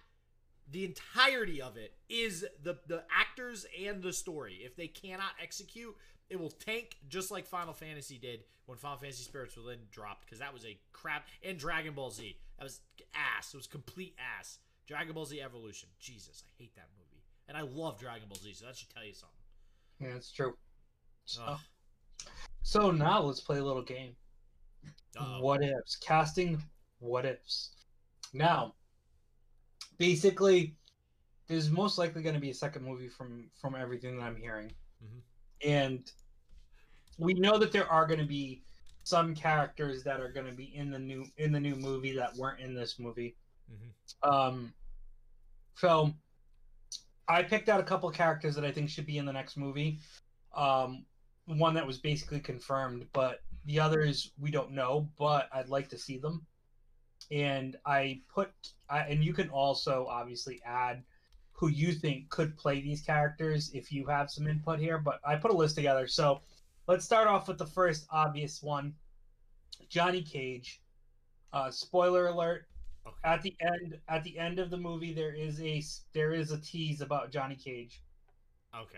[0.71, 4.59] the entirety of it is the the actors and the story.
[4.63, 5.95] If they cannot execute,
[6.31, 10.39] it will tank just like Final Fantasy did when Final Fantasy Spirits Within dropped because
[10.39, 12.37] that was a crap and Dragon Ball Z.
[12.57, 12.79] That was
[13.13, 13.53] ass.
[13.53, 14.59] It was complete ass.
[14.87, 15.89] Dragon Ball Z Evolution.
[15.99, 17.21] Jesus, I hate that movie.
[17.49, 19.37] And I love Dragon Ball Z, so that should tell you something.
[19.99, 20.55] Yeah, it's true.
[21.25, 21.57] So,
[22.63, 24.15] so now let's play a little game.
[25.19, 25.41] Uh-oh.
[25.41, 25.97] What ifs?
[25.97, 26.61] Casting
[26.99, 27.71] what ifs.
[28.33, 28.75] Now,
[29.97, 30.75] basically,
[31.47, 34.71] there's most likely going to be a second movie from from everything that I'm hearing,
[35.03, 35.69] mm-hmm.
[35.69, 36.09] and
[37.21, 38.63] we know that there are going to be
[39.03, 42.35] some characters that are going to be in the new in the new movie that
[42.35, 43.35] weren't in this movie.
[43.71, 44.29] Mm-hmm.
[44.29, 44.73] Um,
[45.75, 46.11] so
[47.27, 49.99] I picked out a couple characters that I think should be in the next movie.
[50.55, 51.05] Um,
[51.45, 55.07] one that was basically confirmed, but the others we don't know.
[55.19, 56.45] But I'd like to see them.
[57.29, 58.49] And I put,
[58.89, 61.03] I, and you can also obviously add
[61.51, 64.97] who you think could play these characters if you have some input here.
[64.97, 66.07] But I put a list together.
[66.07, 66.41] So
[66.91, 68.93] Let's start off with the first obvious one
[69.87, 70.81] Johnny Cage.
[71.53, 72.65] Uh, spoiler alert.
[73.07, 73.15] Okay.
[73.23, 76.59] At the end, at the end of the movie, there is a there is a
[76.59, 78.03] tease about Johnny Cage.
[78.75, 78.97] Okay.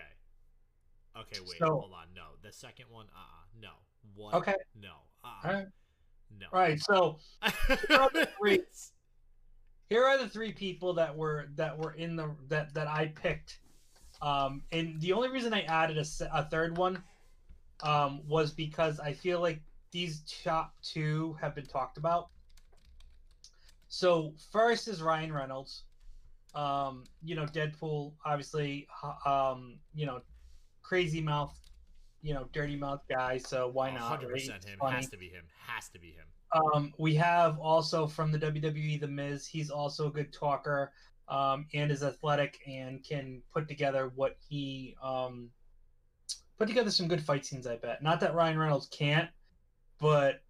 [1.16, 2.08] Okay, wait, so, hold on.
[2.16, 3.68] No, the second one, uh, uh no.
[4.16, 4.34] What?
[4.34, 4.56] Okay.
[4.74, 4.94] No.
[5.24, 5.66] Uh, All right.
[6.40, 6.46] No.
[6.52, 6.80] Right.
[6.80, 7.20] So
[7.88, 8.60] here are the three.
[9.88, 13.60] Here are the three people that were that were in the that that I picked.
[14.20, 17.00] Um, and the only reason I added a, a third one
[17.82, 19.60] um, was because I feel like
[19.90, 22.28] these top two have been talked about.
[23.88, 25.84] So first is Ryan Reynolds.
[26.54, 28.86] Um, you know, Deadpool, obviously,
[29.26, 30.20] um, you know,
[30.82, 31.58] crazy mouth,
[32.22, 33.38] you know, dirty mouth guy.
[33.38, 34.02] So why not?
[34.02, 34.78] Hundred percent him.
[34.80, 35.44] Has to be him.
[35.66, 36.26] Has to be him.
[36.52, 39.46] Um, we have also from the WWE, The Miz.
[39.46, 40.92] He's also a good talker
[41.28, 45.50] um, and is athletic and can put together what he um,
[46.58, 47.66] put together some good fight scenes.
[47.66, 48.02] I bet.
[48.02, 49.28] Not that Ryan Reynolds can't,
[50.00, 50.40] but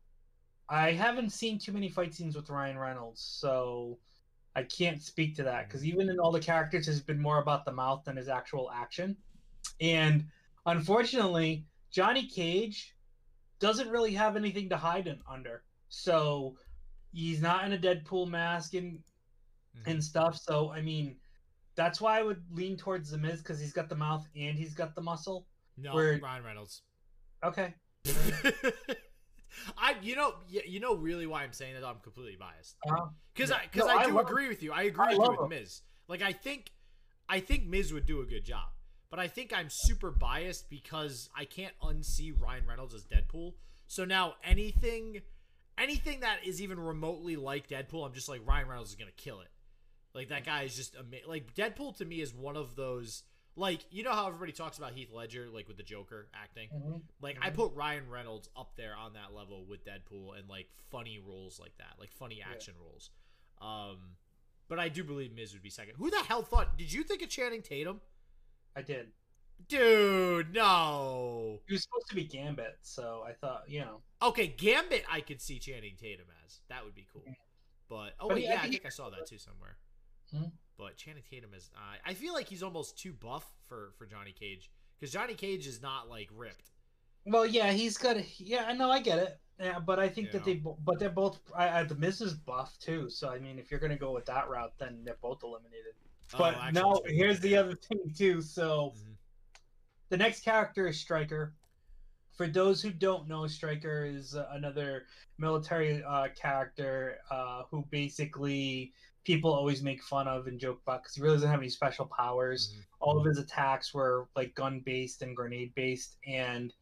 [0.69, 3.99] I haven't seen too many fight scenes with Ryan Reynolds, so
[4.57, 7.65] I can't speak to that because even in all the characters, has been more about
[7.65, 9.17] the mouth than his actual action.
[9.81, 10.27] And
[10.67, 12.95] unfortunately, Johnny Cage
[13.59, 15.65] doesn't really have anything to hide in under.
[15.89, 16.57] So
[17.13, 19.91] he's not in a Deadpool mask and mm-hmm.
[19.91, 20.37] and stuff.
[20.37, 21.17] So I mean,
[21.75, 24.75] that's why I would lean towards the Miz because he's got the mouth and he's
[24.75, 25.47] got the muscle.
[25.77, 26.19] No, where...
[26.19, 26.83] Ryan Reynolds.
[27.43, 27.75] Okay.
[29.79, 32.77] I you know you know really why I'm saying that I'm completely biased.
[33.35, 34.73] Because uh, I because no, I do I agree with you.
[34.73, 35.83] I agree I with you with Miz.
[36.09, 36.71] Like I think
[37.29, 38.69] I think Miz would do a good job
[39.15, 43.53] but I think I'm super biased because I can't unsee Ryan Reynolds as Deadpool.
[43.87, 45.23] So now anything
[45.79, 49.41] anything that is even remotely like Deadpool I'm just like Ryan Reynolds is gonna kill
[49.41, 49.51] it.
[50.17, 53.23] Like that guy is just amazing like Deadpool to me is one of those
[53.57, 56.69] like you know how everybody talks about Heath Ledger like with the Joker acting.
[56.75, 56.97] Mm-hmm.
[57.21, 57.45] Like mm-hmm.
[57.45, 61.61] I put Ryan Reynolds up there on that level with Deadpool and like funny roles
[61.61, 62.85] like that, like funny action yeah.
[62.85, 63.11] roles.
[63.61, 63.99] Um,
[64.69, 65.95] but I do believe Miz would be second.
[65.97, 66.77] Who the hell thought?
[66.77, 68.01] Did you think of Channing Tatum?
[68.77, 69.09] I did.
[69.69, 71.61] Dude, no.
[71.67, 74.01] He was supposed to be Gambit, so I thought, you know.
[74.21, 76.61] Okay, Gambit, I could see Channing Tatum as.
[76.69, 77.23] That would be cool.
[77.89, 79.77] But oh but wait, yeah, I think I saw that too somewhere.
[80.33, 80.49] Hmm?
[80.77, 81.71] But Channing Tatum is.
[81.75, 85.67] Uh, I feel like he's almost too buff for for Johnny Cage because Johnny Cage
[85.67, 86.71] is not like ripped.
[87.27, 88.17] Well, yeah, he's got.
[88.17, 89.39] A, yeah, I know, I get it.
[89.61, 90.53] Yeah, but I think you that know.
[90.53, 91.41] they, but they're both.
[91.57, 94.27] I, I, the Miz is buff too, so I mean, if you're gonna go with
[94.27, 95.95] that route, then they're both eliminated.
[96.35, 98.43] Oh, but actually, no, here's the other thing too.
[98.43, 99.13] So, mm-hmm.
[100.09, 101.55] the next character is Stryker.
[102.37, 105.05] For those who don't know, Stryker is uh, another
[105.39, 108.93] military uh, character uh, who basically
[109.25, 112.07] people always make fun of and joke about because he really doesn't have any special
[112.07, 112.71] powers.
[112.71, 112.81] Mm-hmm.
[113.01, 116.73] All of his attacks were like gun based and grenade based, and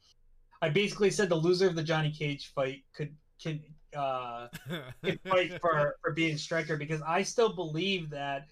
[0.60, 3.60] I basically said the loser of the Johnny Cage fight could can
[3.96, 4.48] uh
[5.04, 8.48] can fight for for being Stryker because I still believe that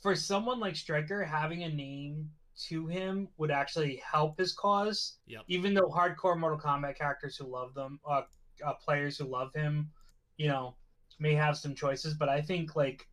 [0.00, 2.30] for someone like Stryker having a name
[2.68, 5.18] to him would actually help his cause.
[5.26, 5.42] Yep.
[5.46, 8.22] Even though hardcore Mortal Kombat characters who love them, uh,
[8.64, 9.90] uh players who love him,
[10.36, 10.74] you know,
[11.18, 13.06] may have some choices, but I think like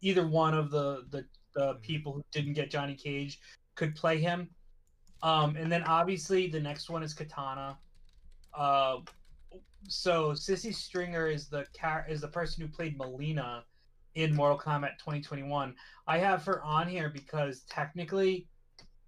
[0.00, 1.82] either one of the the, the Mhm.
[1.82, 3.40] people who didn't get Johnny Cage
[3.74, 4.50] could play him.
[5.22, 7.78] Um, and then obviously the next one is Katana.
[8.52, 8.98] Uh,
[9.88, 13.64] so Sisi Stringer is the car is the person who played Mileena
[14.14, 15.74] in Mortal Kombat 2021.
[16.06, 18.48] I have her on here because technically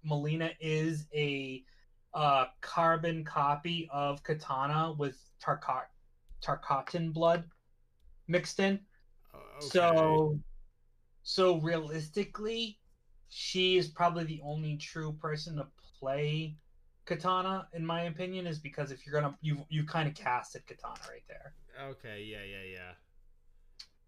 [0.05, 1.63] Mileena is a
[2.13, 5.85] uh, carbon copy of Katana with Tarkat
[6.41, 7.43] Tarkatan blood
[8.29, 8.79] mixed in.
[9.33, 9.67] Okay.
[9.67, 10.39] So,
[11.23, 12.79] so realistically,
[13.29, 15.67] she is probably the only true person to
[15.99, 16.55] play
[17.05, 20.99] Katana, in my opinion, is because if you're gonna you you kind of casted Katana
[21.09, 21.53] right there.
[21.89, 22.91] Okay, yeah, yeah, yeah.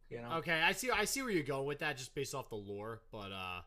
[0.09, 0.37] You know.
[0.37, 0.91] Okay, I see.
[0.91, 3.01] I see where you're going with that, just based off the lore.
[3.11, 3.61] But uh,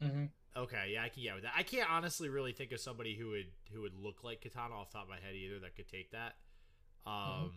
[0.00, 0.24] hmm
[0.56, 1.54] okay, yeah, I can get with that.
[1.56, 4.90] I can't honestly really think of somebody who would who would look like Katana off
[4.92, 6.34] the top of my head either that could take that.
[7.04, 7.52] Um.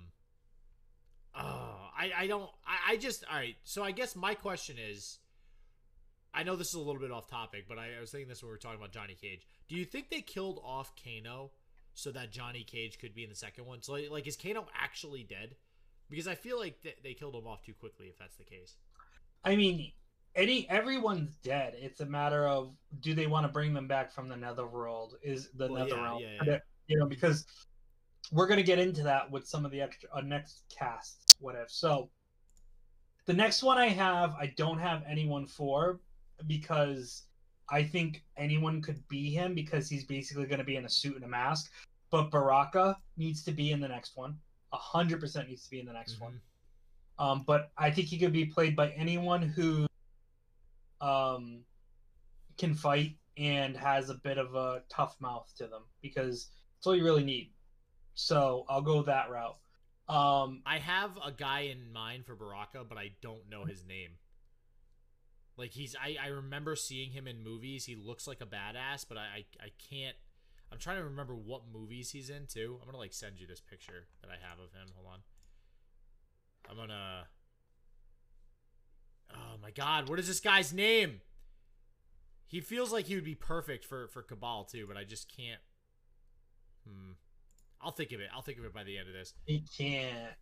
[1.37, 2.49] Oh, I I don't.
[2.65, 3.55] I I just all right.
[3.63, 5.19] So I guess my question is.
[6.33, 8.43] I know this is a little bit off topic, but I, I was thinking this
[8.43, 9.47] when we were talking about Johnny Cage.
[9.69, 11.51] Do you think they killed off Kano
[11.93, 13.81] so that Johnny Cage could be in the second one?
[13.81, 15.55] So like, like is Kano actually dead?
[16.09, 18.07] Because I feel like th- they killed him off too quickly.
[18.07, 18.75] If that's the case.
[19.45, 19.93] I mean,
[20.35, 21.75] any everyone's dead.
[21.77, 25.15] It's a matter of do they want to bring them back from the netherworld?
[25.23, 26.59] Is the Well, yeah, yeah, yeah.
[26.87, 27.45] You know, because
[28.31, 31.35] we're gonna get into that with some of the extra uh, next casts.
[31.39, 31.69] What if?
[31.69, 32.09] So
[33.25, 35.99] the next one I have, I don't have anyone for
[36.47, 37.23] because
[37.69, 41.15] I think anyone could be him because he's basically going to be in a suit
[41.15, 41.71] and a mask.
[42.11, 44.37] But Baraka needs to be in the next one.
[44.73, 46.33] A hundred percent needs to be in the next one.
[47.19, 47.23] Mhm.
[47.23, 49.87] Um, but I think he could be played by anyone who
[51.01, 51.63] um,
[52.57, 56.95] can fight and has a bit of a tough mouth to them because that's all
[56.95, 57.51] you really need.
[58.15, 59.57] So I'll go that route.
[60.07, 64.11] Um, I have a guy in mind for Baraka, but I don't know his name.
[65.57, 67.85] Like he's, I, I remember seeing him in movies.
[67.85, 70.15] He looks like a badass, but I, I, I can't.
[70.71, 72.77] I'm trying to remember what movies he's in too.
[72.81, 74.93] I'm gonna like send you this picture that I have of him.
[74.95, 75.19] Hold on.
[76.69, 77.27] I'm gonna.
[79.31, 80.09] Oh my God!
[80.09, 81.21] What is this guy's name?
[82.47, 85.61] He feels like he would be perfect for for Kabal too, but I just can't.
[86.87, 87.11] Hmm.
[87.85, 88.29] I'll think of it.
[88.33, 89.35] I'll think of it by the end of this.
[89.45, 90.33] he can't.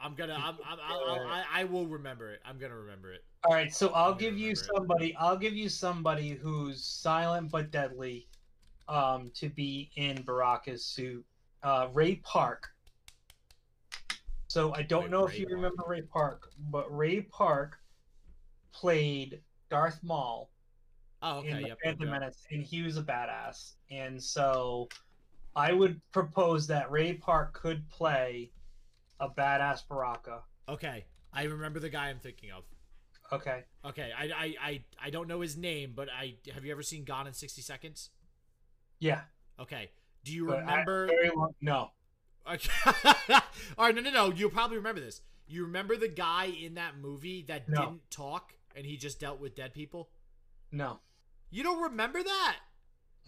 [0.00, 0.34] I'm gonna.
[0.34, 0.58] I'm.
[0.68, 1.44] I'm I'll, I'll, I.
[1.52, 2.40] I will remember it.
[2.44, 3.24] I'm gonna remember it.
[3.44, 4.70] All right, so I'll give you remember it.
[4.76, 5.16] somebody.
[5.16, 8.26] I'll give you somebody who's silent but deadly,
[8.88, 11.24] um, to be in Baraka's suit.
[11.62, 12.68] Uh, Ray Park.
[14.48, 15.56] So I don't Wait, know if you Park?
[15.56, 17.76] remember Ray Park, but Ray Park
[18.72, 19.40] played
[19.70, 20.50] Darth Maul
[21.20, 21.48] Oh, okay.
[21.48, 22.20] in the yep, Phantom yep.
[22.20, 23.74] Menace, and he was a badass.
[23.90, 24.88] And so,
[25.58, 28.52] I would propose that Ray Park could play
[29.18, 30.42] a badass Baraka.
[30.68, 31.04] Okay.
[31.32, 32.62] I remember the guy I'm thinking of.
[33.32, 33.64] Okay.
[33.84, 34.10] Okay.
[34.16, 34.24] I.
[34.24, 34.54] I.
[34.62, 34.80] I.
[35.06, 36.34] I don't know his name, but I.
[36.54, 38.10] Have you ever seen Gone in 60 Seconds?
[39.00, 39.22] Yeah.
[39.60, 39.90] Okay.
[40.24, 41.06] Do you but I- remember?
[41.08, 41.90] very long, no.
[42.50, 42.70] Okay.
[43.76, 43.94] All right.
[43.94, 44.00] No.
[44.00, 44.10] No.
[44.10, 44.32] No.
[44.32, 45.20] You'll probably remember this.
[45.48, 47.80] You remember the guy in that movie that No.
[47.80, 50.10] didn't talk and he just dealt with dead people?
[50.70, 51.00] No.
[51.50, 52.56] You don't remember that?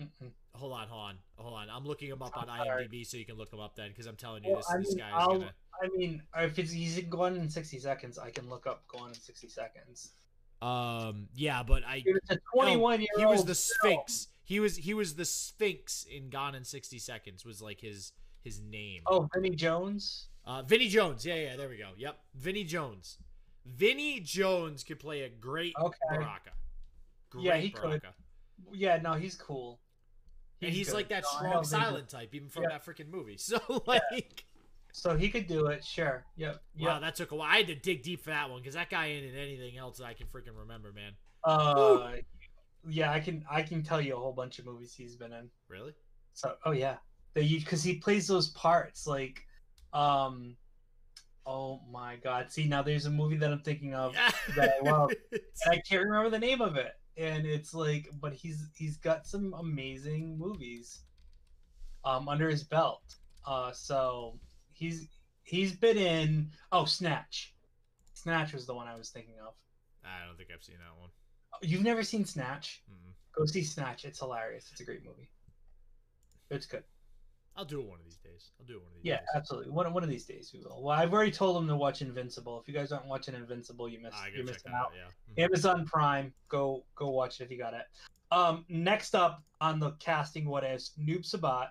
[0.01, 0.31] Mm-mm.
[0.55, 0.89] Hold on.
[0.89, 1.15] Hold on.
[1.37, 1.71] Hold on.
[1.71, 2.47] I'm looking him up on.
[2.49, 4.77] IMDb so you can look him up then, because I'm telling you, Well, this I
[4.79, 5.53] this guy is I'll- gonna.
[5.83, 9.15] I mean, if it's, he's gone in 60 seconds, I can look up gone in
[9.15, 10.11] 60 seconds.
[10.61, 11.29] Um.
[11.35, 12.03] Yeah, but I.
[12.05, 14.29] It's a 21 year he was the Sphinx.
[14.45, 18.61] He was he was the Sphinx in Gone in 60 Seconds was like his his
[18.61, 19.03] name.
[19.07, 20.27] Oh, Vinnie Jones.
[20.45, 21.25] Uh, Vinnie Jones.
[21.25, 21.91] Yeah, yeah, there we go.
[21.97, 23.17] Yep, Vinnie Jones.
[23.65, 25.97] Vinnie Jones could play a great Okay.
[26.11, 26.51] Baraka.
[27.31, 28.03] Great Yeah, he could.
[28.73, 29.79] Yeah, no, he's cool.
[30.63, 32.71] And he's like that strong know Vinnie- silent type, even from Yeah.
[32.71, 33.37] that freaking movie.
[33.39, 34.45] So like,
[34.93, 35.85] So he could do it.
[35.85, 36.25] Sure.
[36.37, 36.63] Yep.
[36.77, 36.89] Yep.
[36.89, 37.49] wow, that took a while.
[37.51, 39.99] I had to dig deep for that one because that guy ain't in anything else
[39.99, 41.13] that I can freaking remember, man.
[41.45, 42.13] Uh,
[42.89, 45.49] yeah, I can I can tell you a whole bunch of movies he's been in.
[45.69, 45.95] Really?
[46.35, 46.97] So, oh yeah,
[47.35, 49.41] they because he plays those parts like,
[49.93, 50.57] um,
[51.47, 52.51] oh my god.
[52.51, 54.15] See now, there's a movie that I'm thinking of,
[54.57, 55.13] that I love.
[55.33, 59.27] and I can't remember the name of it, and it's like, but he's he's got
[59.27, 61.03] some amazing movies,
[62.05, 63.03] um, under his belt.
[63.47, 64.39] Uh, so
[64.73, 65.09] he's
[65.43, 67.55] he's been in oh Snatch,
[68.21, 69.55] Snatch was the one I was thinking of.
[70.05, 71.11] I don't think I've seen that one.
[71.63, 72.83] You've never seen Snatch?
[72.91, 73.13] Mm-mm.
[73.35, 74.05] Go see Snatch.
[74.05, 74.69] It's hilarious.
[74.73, 75.31] It's a great movie.
[76.51, 76.85] It's good.
[77.57, 78.53] I'll do it one of these days.
[78.59, 79.27] I'll do it one of these Yeah, days.
[79.35, 79.71] absolutely.
[79.71, 80.83] One one of these days we will.
[80.83, 82.59] Well, I've already told them to watch Invincible.
[82.61, 84.87] If you guys aren't watching Invincible, you miss Ah, you're missing out.
[84.87, 84.93] out.
[84.97, 85.35] Yeah.
[85.35, 85.45] Mhm.
[85.47, 87.87] Amazon Prime, go go watch it if you got it.
[88.31, 91.71] Um, next up on the casting, what is Noob Saibot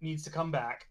[0.00, 0.88] needs to come back,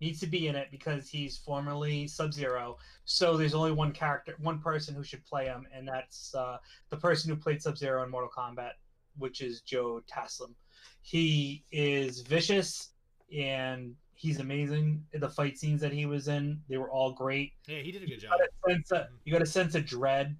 [0.00, 2.76] needs to be in it because he's formerly Sub Zero.
[3.04, 6.58] So there's only one character, one person who should play him, and that's uh,
[6.90, 8.72] the person who played Sub Zero in Mortal Kombat,
[9.16, 10.54] which is Joe Taslim.
[11.00, 12.90] He is vicious
[13.36, 15.04] and he's amazing.
[15.12, 17.52] The fight scenes that he was in, they were all great.
[17.66, 18.38] Yeah, he did a good You job.
[18.38, 20.36] got a sense of, you got a sense of dread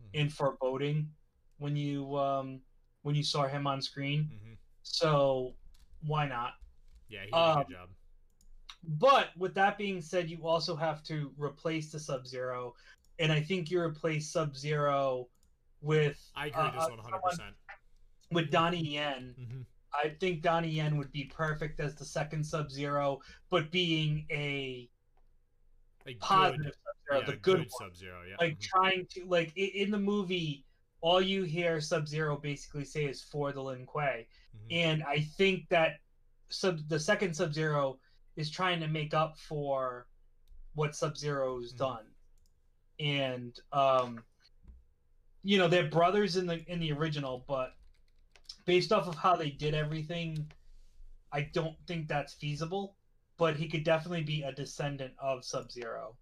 [0.00, 0.20] Mhm.
[0.20, 1.12] and foreboding
[1.58, 2.60] when you um
[3.02, 4.28] when you saw him on screen.
[4.44, 4.56] Mhm.
[4.82, 5.54] So
[6.06, 6.54] why not?
[7.08, 7.88] Yeah, he did a Um, good job.
[8.84, 12.74] But with that being said, you also have to replace the Sub Zero,
[13.20, 15.28] and I think you replace Sub Zero
[15.80, 17.54] with I agree uh, with this uh, 100%.
[18.32, 19.66] with Donnie Yen.
[19.94, 24.88] I think Donnie Yen would be perfect as the second Sub Zero, but being a
[26.06, 27.68] Like positive good, Sub Zero, yeah, the good, one.
[27.78, 28.22] Sub Zero.
[28.28, 28.36] Yeah.
[28.40, 28.62] like Mhm.
[28.62, 30.64] trying to like in the movie
[31.00, 34.24] all you hear sub zero basically say is for the lin kuei
[34.56, 34.66] Mhm.
[34.70, 35.98] and i think that
[36.48, 37.98] sub the second sub zero
[38.36, 40.06] is trying to make up for
[40.74, 41.78] what sub zero's Mhm.
[41.78, 42.14] done
[43.00, 44.24] and um
[45.42, 47.74] you know they're brothers in the in the original but
[48.64, 50.50] based off of how they did everything
[51.32, 52.96] i don't think that's feasible
[53.38, 56.16] but he could definitely be a descendant of sub zero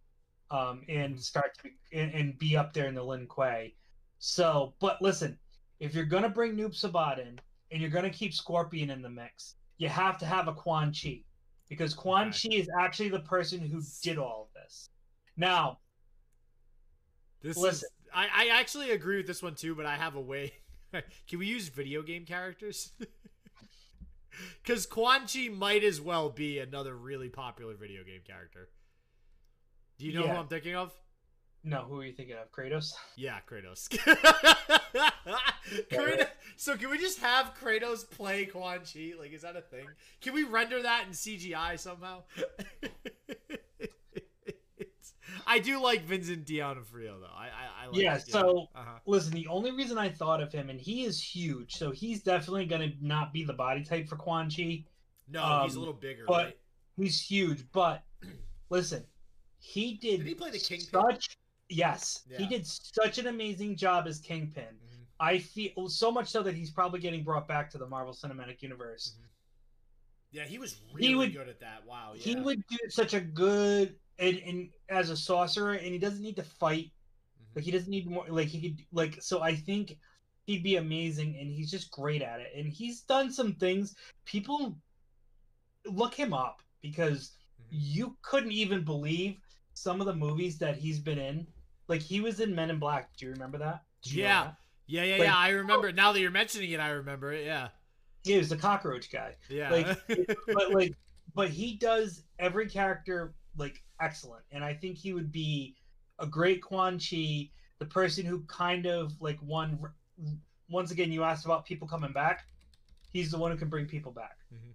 [0.51, 1.23] um and Mhm.
[1.23, 3.75] start to be, and, and be up there in the lin kuei
[4.19, 5.39] so but listen
[5.81, 7.39] if you're gonna bring noob saibot in
[7.71, 11.23] and you're gonna keep scorpion in the mix you have to have a quan chi
[11.69, 14.91] because quan chi is actually the person who did all of this
[15.37, 15.79] now
[17.43, 17.87] This Listen.
[17.87, 18.09] is.
[18.13, 20.53] I, I actually agree with this one too, but I have a way.
[21.29, 22.93] Can we use video game characters?
[24.63, 28.69] Because Quan Chi might as well be another really popular video game character.
[29.99, 30.35] Do you know Yeah.
[30.35, 30.95] who I'm thinking of?
[31.63, 33.89] no who are you thinking of kratos Yeah, Kratos.
[35.91, 36.27] Kratos.
[36.57, 39.13] So can we just have Kratos play Quan Chi?
[39.19, 39.87] Like, is that a thing?
[40.23, 42.23] Can we render that in CGI somehow?
[45.51, 47.27] I do like Vincent D'Onofrio though.
[47.27, 48.99] I I, I like Yeah, so- uh-huh.
[49.07, 52.67] Listen, the only reason I thought of him, and he is huge, so he's definitely
[52.67, 54.85] going to not be the body type for Quan Chi.
[55.29, 56.57] no, he's a um, little bigger, but- right?
[56.97, 58.05] He's huge, but
[58.71, 59.05] listen,
[59.59, 60.19] he did.
[60.19, 60.89] Did he play the Kingpin?
[60.91, 64.65] Such, yes, he did such an amazing job as Kingpin.
[64.65, 65.05] Mhm.
[65.19, 68.63] I feel so much so that he's probably getting brought back to the Marvel Cinematic
[68.63, 69.17] Universe.
[70.33, 71.85] Yeah, he was He really would- good at that.
[71.87, 72.13] Wow.
[72.15, 72.23] Yeah.
[72.23, 76.37] He would do such a good and, and as a sorcerer, and he doesn't need
[76.37, 76.87] to fight.
[76.87, 77.57] Mhm.
[77.57, 78.27] Like he doesn't need more.
[78.29, 79.23] Like he could like.
[79.23, 79.97] So I think
[80.47, 82.53] he'd be amazing, and he's just great at it.
[82.57, 83.97] And he's done some things.
[84.25, 84.77] People
[85.87, 87.65] look him up because Mhm.
[87.71, 89.39] you couldn't even believe
[89.75, 91.47] some of the movies that he's been in.
[91.89, 93.17] Like he was in Men in Black.
[93.17, 93.83] Do you remember that?
[94.05, 94.45] You Yeah.
[94.45, 94.57] that?
[94.87, 95.37] Yeah, yeah, Like- yeah.
[95.37, 95.93] I remember.
[95.93, 97.45] Now that you're mentioning it, I remember it.
[97.47, 97.69] Yeah.
[98.25, 99.37] He was the cockroach guy.
[99.49, 99.71] Yeah.
[99.71, 99.87] Like,
[100.47, 100.95] but like,
[101.35, 105.77] but he does every character like excellent, and I think he would be
[106.19, 109.79] a great Quan Chi, the person who kind of like one.
[110.69, 112.45] Once again, you asked about people coming back.
[113.13, 114.39] He's the one who can bring people back.
[114.53, 114.75] Mhm.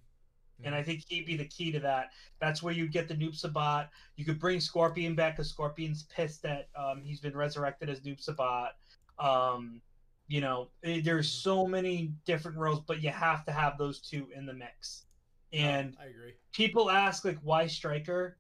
[0.66, 2.12] And I think he'd be the key to that.
[2.40, 3.90] That's where you'd get the Noob Saibot.
[4.16, 8.24] You could bring Scorpion back because Scorpion's pissed that um, he's been resurrected as Noob
[8.26, 8.72] Saibot.
[9.20, 9.82] Um,
[10.28, 14.30] you know, eh, there's so many different roles, but you have to have those two
[14.36, 15.06] in the mix.
[15.54, 16.34] And I agree.
[16.52, 18.38] people ask like, why Striker?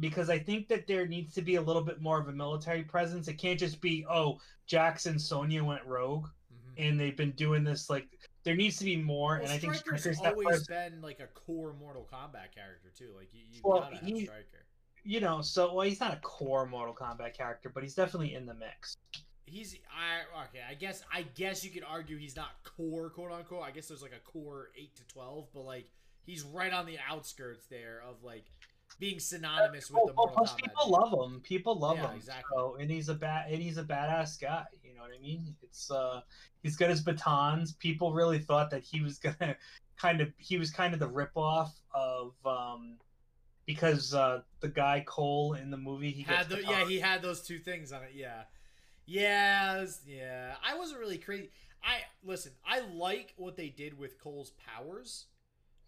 [0.00, 2.82] Because I think that there needs to be a little bit more of a military
[2.82, 3.28] presence.
[3.28, 6.88] It can't just be, oh, Jackson Sonya went rogue, Mhm.
[6.88, 8.08] and they've been doing this like.
[8.42, 11.72] There needs to be more, Well, and I think Striker's always been like a core
[11.72, 13.14] Mortal Kombat character too.
[13.16, 14.66] Like you, you Well, gotta have he- Striker.
[15.02, 18.44] you know, so well, he's not a core Mortal Kombat character, but he's definitely in
[18.44, 18.96] the mix.
[19.46, 20.62] He's I okay.
[20.68, 23.62] I guess I guess you could argue he's not core quote unquote.
[23.62, 25.90] I guess there's like a core eight to twelve, but like
[26.26, 28.44] he's right on the outskirts there of like
[28.94, 30.56] being synonymous with the oh, Mortal Kombat.
[30.56, 31.40] people love him.
[31.40, 32.16] People love Yeah, him.
[32.16, 32.44] exactly.
[32.54, 34.64] So, and he's a bad and he's a badass guy.
[34.82, 35.54] You know what I mean?
[35.62, 36.20] It's uh,
[36.62, 37.72] he's got his batons.
[37.72, 39.56] People really thought that he was gonna
[39.96, 42.96] kind of he was kind of the ripoff of um,
[43.66, 47.40] because uh, the guy Cole in the movie he had the, yeah he had those
[47.42, 48.10] two things on it.
[48.14, 48.42] Yeah,
[49.06, 50.54] yeah, was- yeah.
[50.66, 51.50] I wasn't really crazy.
[51.82, 52.52] I listen.
[52.66, 55.26] I like what they did with Cole's powers.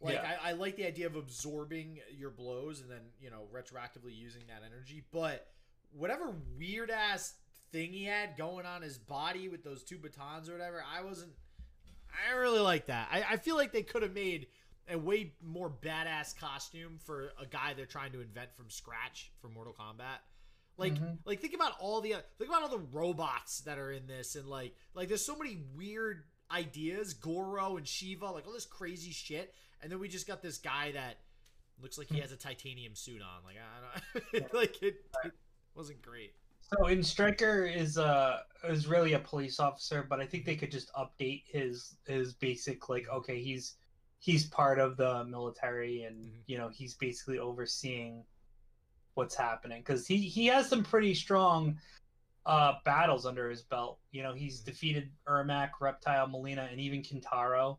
[0.01, 0.37] Like Yeah.
[0.43, 4.43] I, I like the idea of absorbing your blows and then you know retroactively using
[4.49, 5.05] that energy.
[5.11, 5.47] But
[5.93, 7.35] whatever weird ass
[7.73, 11.33] thing he had going on his body with those two batons or whatever, I wasn't.
[12.29, 13.09] I really like that.
[13.11, 14.47] I, I feel like they could have made
[14.89, 19.49] a way more badass costume for a guy they're trying to invent from scratch for
[19.49, 20.19] Mortal Kombat.
[20.79, 21.19] Like, Mhm.
[21.25, 24.47] like think about all the think about all the robots that are in this, and
[24.47, 29.53] like, like there's so many weird ideas, Goro and Shiva, like all this crazy shit,
[29.83, 31.19] and then we just got this guy that
[31.81, 33.45] looks like he has a titanium suit on.
[33.45, 35.33] Like, I don't, like it, it
[35.75, 36.35] wasn't great.
[36.61, 40.73] So in Striker is uh is really a police officer, but I think they could
[40.73, 43.75] just update his his basic like okay he's
[44.19, 46.43] he's part of the military and Mhm.
[46.47, 48.25] you know he's basically overseeing
[49.15, 51.79] what's happening because he he has some pretty strong
[52.47, 54.01] uh battles under his belt.
[54.11, 54.65] You know he's Mhm.
[54.65, 57.79] defeated Ermac, Reptile, Mileena, and even Kintaro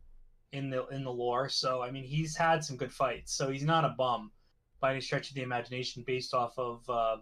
[0.52, 1.48] in the in the lore.
[1.48, 3.32] So I mean he's had some good fights.
[3.34, 4.30] So he's not a bum
[4.80, 6.88] by any stretch of the imagination based off of.
[6.88, 7.18] Uh,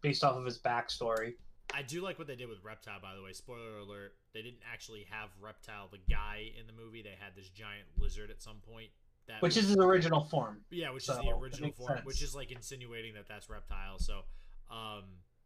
[0.00, 1.32] based off of his backstory.
[1.74, 3.32] I do like what they did with Reptile, by the way.
[3.32, 7.02] Spoiler alert: they didn't actually have Reptile, the guy, in the movie.
[7.02, 8.90] They had this giant lizard at some point.
[9.26, 10.60] That Which was- is his original form.
[10.70, 12.06] yeah, which so is the original form, sense.
[12.06, 13.98] which is like insinuating that that's Reptile.
[13.98, 14.20] So,
[14.70, 15.02] um,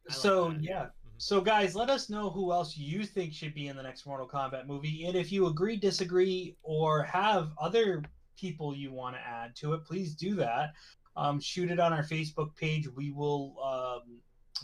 [0.07, 0.63] like so that.
[0.63, 0.87] yeah.
[1.23, 4.27] So guys, let us know who else you think should be in the next Mortal
[4.27, 8.03] Kombat movie, and if you agree, disagree, or have other
[8.37, 10.73] people you want to add to it, please do that.
[11.17, 12.89] Um, shoot it on our Facebook page.
[12.89, 14.19] We will um,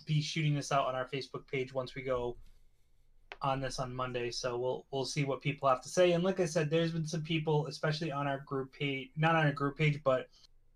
[0.05, 2.37] be shooting this out on our Facebook page once we go
[3.41, 4.33] on this on Monday.
[4.33, 6.11] So we'll we'll see what people have to say.
[6.11, 9.47] And like I said, there's been some people, especially on our group page, not on
[9.47, 10.29] our group page, but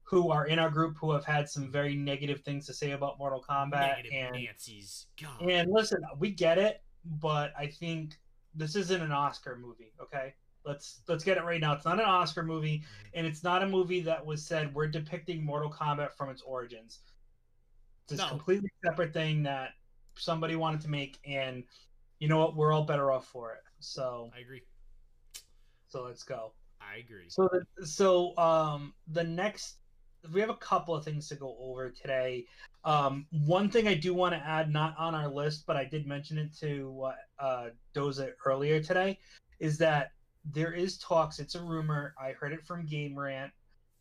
[0.05, 3.19] who are in our group who have had some very negative things to say about
[3.19, 3.97] Mortal Kombat.
[3.97, 5.07] Negative and Nancy's.
[5.21, 5.41] God.
[5.49, 8.19] and listen, we get it, but I think
[8.55, 9.93] this isn't an Oscar movie.
[10.01, 10.35] Okay,
[10.65, 11.73] let's let's get it right now.
[11.73, 13.11] It's not an Oscar movie, Mhm.
[13.15, 17.01] and it's not a movie that was said we're depicting Mortal Kombat from its origins.
[18.05, 18.29] It's a No.
[18.29, 19.71] completely separate thing that
[20.17, 21.65] somebody wanted to make, and
[22.19, 22.55] you know what?
[22.57, 23.63] We're all better off for it.
[23.81, 24.63] So I agree.
[25.89, 26.53] so let's go.
[26.81, 27.29] I agree.
[27.31, 29.79] So the, so um the next
[30.33, 32.47] we have a couple of things to go over today.
[32.85, 36.07] Um, one thing I do want to add, not on our list, but I did
[36.07, 37.11] mention it to
[37.41, 39.19] uh, uh, Doza earlier today,
[39.59, 40.13] is that
[40.45, 41.39] there is talks.
[41.39, 42.15] It's a rumor.
[42.21, 43.53] I heard it from Game Rant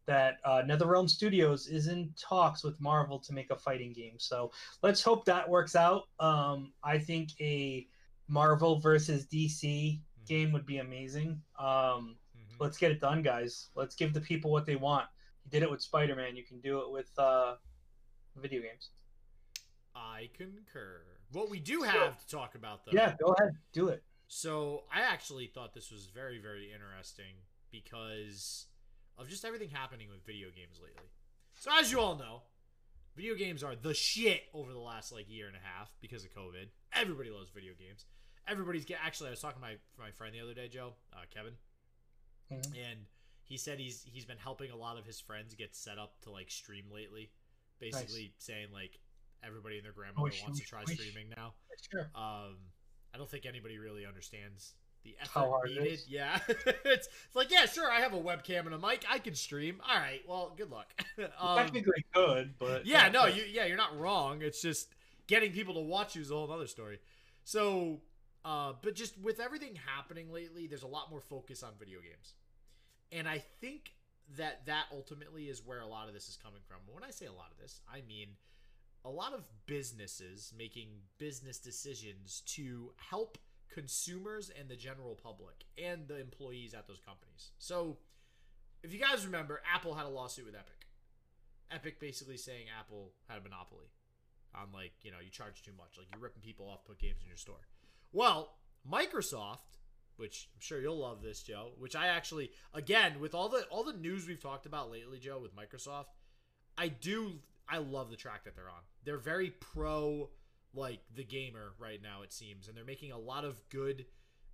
[0.08, 4.16] that uh, NetherRealm Studios is in talks with Marvel to make a fighting game.
[4.18, 4.52] So
[4.82, 6.04] let's hope that works out.
[6.20, 7.88] Um, I think a
[8.28, 11.42] Marvel versus DC game would be amazing.
[11.60, 12.56] Um, Mhm.
[12.60, 13.70] let's get it done, guys.
[13.76, 15.08] Let's give the people what they want.
[15.46, 16.36] You did it with Spider Man.
[16.36, 17.56] You can do it with uh,
[18.36, 18.90] video games.
[19.96, 21.02] I concur.
[21.34, 22.92] What we do have to talk about, though.
[22.94, 24.04] Yeah, go ahead, do it.
[24.28, 27.36] So I actually thought this was very, very interesting
[27.72, 28.68] because
[29.18, 31.10] of just everything happening with video games lately.
[31.56, 32.44] So as you all know,
[33.16, 36.34] video games are the shit over the last like year and a half because of
[36.34, 36.68] COVID.
[36.94, 38.06] Everybody loves video games.
[38.48, 39.00] Everybody's get.
[39.04, 41.54] Actually, I was talking to my my friend the other day, Joe, uh, Kevin,
[42.52, 42.90] Mhm.
[42.90, 43.00] and
[43.52, 46.32] he said he's he's been helping a lot of his friends get set up to
[46.32, 47.30] like stream lately.
[47.80, 48.98] Basically saying like
[49.46, 50.98] everybody and their grandmother Wish, wants to try wish.
[50.98, 51.54] streaming now.
[51.92, 52.10] Sure.
[52.16, 52.56] Um,
[53.14, 56.00] I don't think anybody really understands the effort How hard it needed.
[56.08, 59.36] Yeah, it's, it's like yeah, sure, I have a webcam and a mic, I can
[59.36, 59.82] stream.
[59.86, 60.88] All right, well, good luck.
[61.38, 64.42] um, Technically good, but yeah, no, you yeah, you're not wrong.
[64.42, 64.88] It's just
[65.28, 67.00] getting people to watch you is a whole other story.
[67.44, 68.00] So,
[68.46, 72.36] uh, but just with everything happening lately, there's a lot more focus on video games,
[73.12, 73.94] and I think
[74.38, 76.78] that that ultimately is where a lot of this is coming from.
[76.92, 78.30] When I say a lot of this, I mean
[79.04, 80.88] a lot of businesses making
[81.18, 83.38] business decisions to help
[83.74, 87.52] consumers and the general public and the employees at those companies.
[87.58, 87.98] So,
[88.84, 90.88] if you guys remember, Apple had a lawsuit with Epic.
[91.72, 93.86] Epic basically saying Apple had a monopoly
[94.54, 97.22] on like, you know, you charge too much, like you're ripping people off put games
[97.22, 97.68] in your store.
[98.12, 98.58] Well,
[98.90, 99.80] Microsoft,
[100.22, 103.84] which I'm sure you'll love this, Joe, which I actually again, with all the all
[103.84, 106.06] the news we've talked about lately, Joe, with Microsoft,
[106.78, 107.34] I do
[107.68, 108.84] I love the track that they're on.
[109.04, 110.30] They're very pro
[110.74, 114.06] like the gamer right now it seems and they're making a lot of good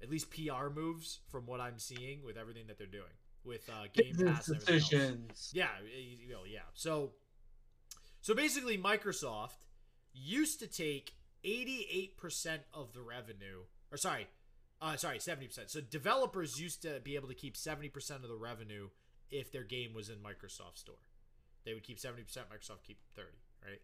[0.02, 3.04] at least PR moves from what I'm seeing with everything that they're doing
[3.44, 5.52] with uh Game Pass and everything else.
[5.54, 6.60] Yeah, you know, yeah.
[6.74, 7.12] So,
[8.22, 9.58] so basically, Microsoft
[10.14, 11.14] used to take
[11.44, 13.62] eighty-eight percent of the revenue,
[13.92, 14.28] or sorry,
[14.82, 15.70] uh, sorry, seventy percent.
[15.70, 18.90] So developers used to be able to keep seventy percent of the revenue
[19.30, 20.96] if their game was in Microsoft Store.
[21.66, 23.82] They would keep seventy percent, Microsoft keep thirty, right?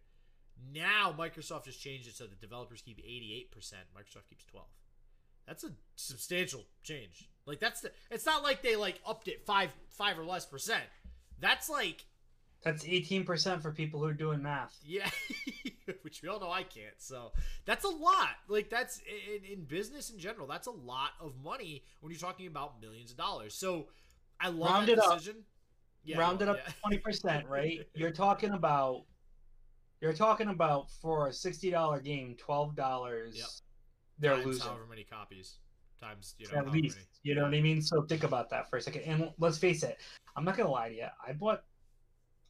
[0.73, 4.67] Now Microsoft has changed it so the developers keep eighty-eight percent, Microsoft keeps twelve.
[5.47, 7.29] That's a substantial change.
[7.45, 7.91] Like that's the.
[8.09, 10.83] It's not like they like upped it five five or less percent.
[11.39, 12.05] That's like
[12.63, 14.77] That's eighteen percent for people who are doing math.
[14.85, 15.09] yeah,
[16.01, 16.95] which we all know I can't.
[16.97, 17.31] So
[17.65, 18.29] that's a lot.
[18.47, 20.47] Like that's in, in business in general.
[20.47, 23.53] That's a lot of money when you're talking about millions of dollars.
[23.53, 23.87] So
[24.39, 25.21] I love Round that it up.
[26.05, 26.71] Yeah, rounded well, up yeah.
[26.71, 27.87] to twenty percent, right?
[27.95, 29.05] You're talking about
[30.01, 33.37] you're talking about for a sixty dollar game, twelve dollars.
[33.37, 33.47] Yep.
[34.19, 35.55] They're times losing however many copies
[36.03, 36.97] times you know at least.
[36.97, 37.07] many.
[37.23, 37.81] You know what I mean?
[37.81, 39.03] So think about that for a second.
[39.03, 39.99] And let's face it,
[40.35, 41.07] I'm not gonna lie to you.
[41.25, 41.63] I bought,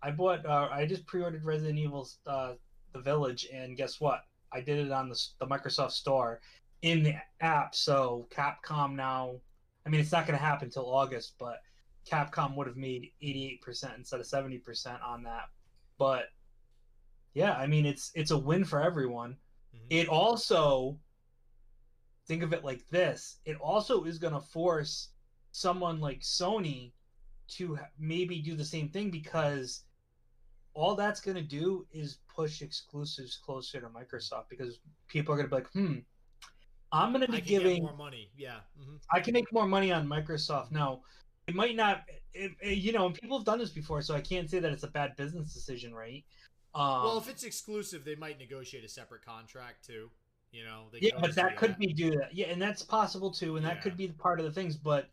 [0.03, 2.53] I bought, uh, I just pre-ordered Resident Evil, uh,
[2.93, 4.21] The Village, and guess what?
[4.51, 6.41] I did it on the the Microsoft Store
[6.81, 7.73] in the app.
[7.73, 9.39] So Capcom now,
[9.85, 11.59] I mean, it's not gonna happen until August, but
[12.05, 15.45] Capcom would have made 88% instead of 70% on that.
[15.97, 16.25] But
[17.33, 19.37] yeah, I mean, it's it's a win for everyone.
[19.75, 19.87] Mhm.
[19.89, 20.99] It also
[22.27, 25.09] think of it like this it also is going to force
[25.51, 26.93] someone like sony
[27.47, 29.83] to maybe do the same thing because
[30.73, 35.49] all that's going to do is push exclusives closer to microsoft because people are going
[35.49, 35.99] to be like hmm
[36.91, 38.29] i'm going to be giving more money.
[38.37, 38.57] Yeah.
[38.77, 41.01] hmm i can make more money on microsoft now
[41.47, 42.03] it might not
[42.33, 44.71] it, it- you know and people have done this before so i can't say that
[44.71, 46.23] it's a bad business decision right
[46.75, 50.09] um, well, if it's exclusive, they might negotiate a separate contract too.
[50.51, 50.85] You know.
[50.91, 53.81] They yeah but that could be do that yeah and that's possible too and that
[53.83, 55.09] could be part of the things but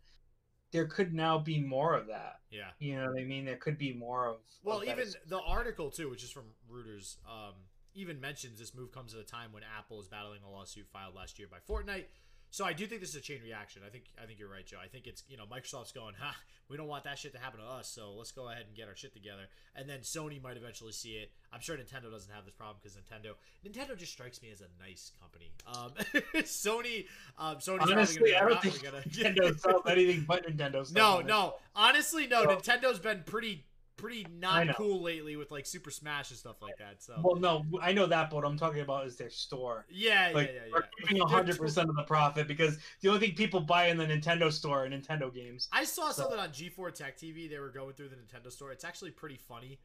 [0.71, 2.69] there could now be more of that Yeah.
[2.79, 5.89] you know what i mean there could be more of Well, of even the article
[5.91, 7.53] too, which is from Reuters, um,
[7.93, 11.13] even mentions this move comes at a time when Apple is battling a lawsuit filed
[11.15, 12.05] last year by Fortnite.
[12.51, 13.81] So I do think this is a chain reaction.
[13.85, 14.77] I think I think you're right, Joe.
[14.83, 16.35] I think it's you know Microsoft's going, ha,
[16.69, 18.89] we don't want that shit to happen to us, so let's go ahead and get
[18.89, 19.43] our shit together.
[19.73, 21.31] And then Sony might eventually see it.
[21.53, 23.35] I'm sure Nintendo doesn't have this problem because Nintendo
[23.65, 25.51] Nintendo just strikes me as a nice company.
[25.65, 25.91] Um,
[26.43, 27.05] Sony,
[27.37, 30.93] um, Sony's honestly i gonna don't think like, "Ah, we're nintendo sells anything but nintendo
[30.93, 31.55] no, no.
[31.73, 32.43] Honestly, no.
[32.43, 33.63] So- Nintendo's been pretty,
[34.01, 37.01] pretty not cool lately with like Super Smash and stuff like that.
[37.03, 40.31] So well no i know that but what i'm talking about is their store yeah,
[40.33, 40.81] like yeah, yeah, yeah.
[40.99, 44.51] keeping They're 100% of the profit because the only thing people buy in the nintendo
[44.51, 47.49] store are nintendo games I saw So- something on G4 Tech TV.
[47.49, 48.71] They were going through the Nintendo store.
[48.71, 49.79] It's actually pretty funny.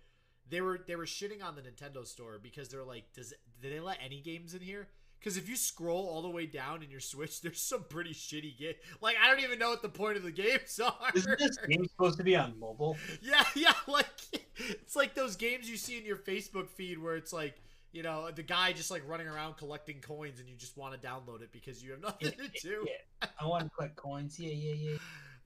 [0.48, 3.80] They were they were shitting on the Nintendo store because they're like, does did they
[3.80, 4.88] let any games in here?
[5.26, 8.56] Because if you scroll all the way down in your Switch, there's some pretty shitty
[8.56, 8.74] game.
[9.00, 11.10] Like I don't even know what the point of the games are.
[11.16, 14.06] isn't this game supposed to be on mobile Yeah, yeah, like
[14.56, 17.56] it's like those games you see in your Facebook feed where it's like,
[17.90, 21.08] you know, the guy just like running around collecting coins and you just want to
[21.08, 22.86] download it because you have nothing to do.
[22.86, 24.38] Yeah, I want to collect coins.
[24.38, 24.96] Yeah, yeah, yeah.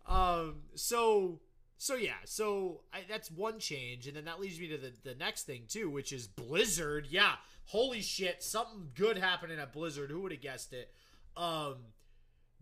[0.06, 1.40] Um so
[1.80, 5.14] so yeah, so I, that's one change and then that leads me to the the
[5.14, 7.06] next thing too, which is Blizzard.
[7.08, 10.10] Yeah, holy shit, something good happening at Blizzard.
[10.10, 10.92] Who would have guessed it?
[11.38, 11.76] Um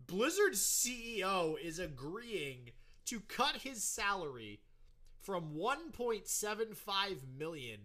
[0.07, 2.71] Blizzard's CEO is agreeing
[3.07, 4.61] to cut his salary
[5.17, 7.81] from 1.75 million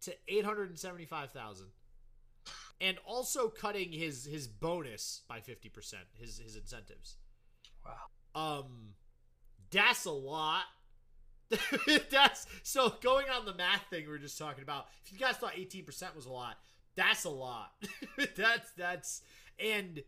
[0.00, 1.66] to 875,000
[2.80, 7.18] and also cutting his his bonus by 50%, his his incentives.
[7.84, 8.54] Wow.
[8.58, 8.94] Um
[9.70, 10.62] that's a lot.
[12.10, 14.86] that's so going on the math thing we were just talking about.
[15.04, 16.56] If you guys thought 18% was a lot,
[16.94, 17.72] that's a lot.
[18.36, 19.22] that's that's
[19.58, 20.02] and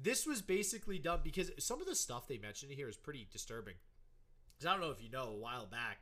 [0.00, 3.74] this was basically done because some of the stuff they mentioned here is pretty disturbing.
[4.56, 5.98] Because I don't know if you know, a while back,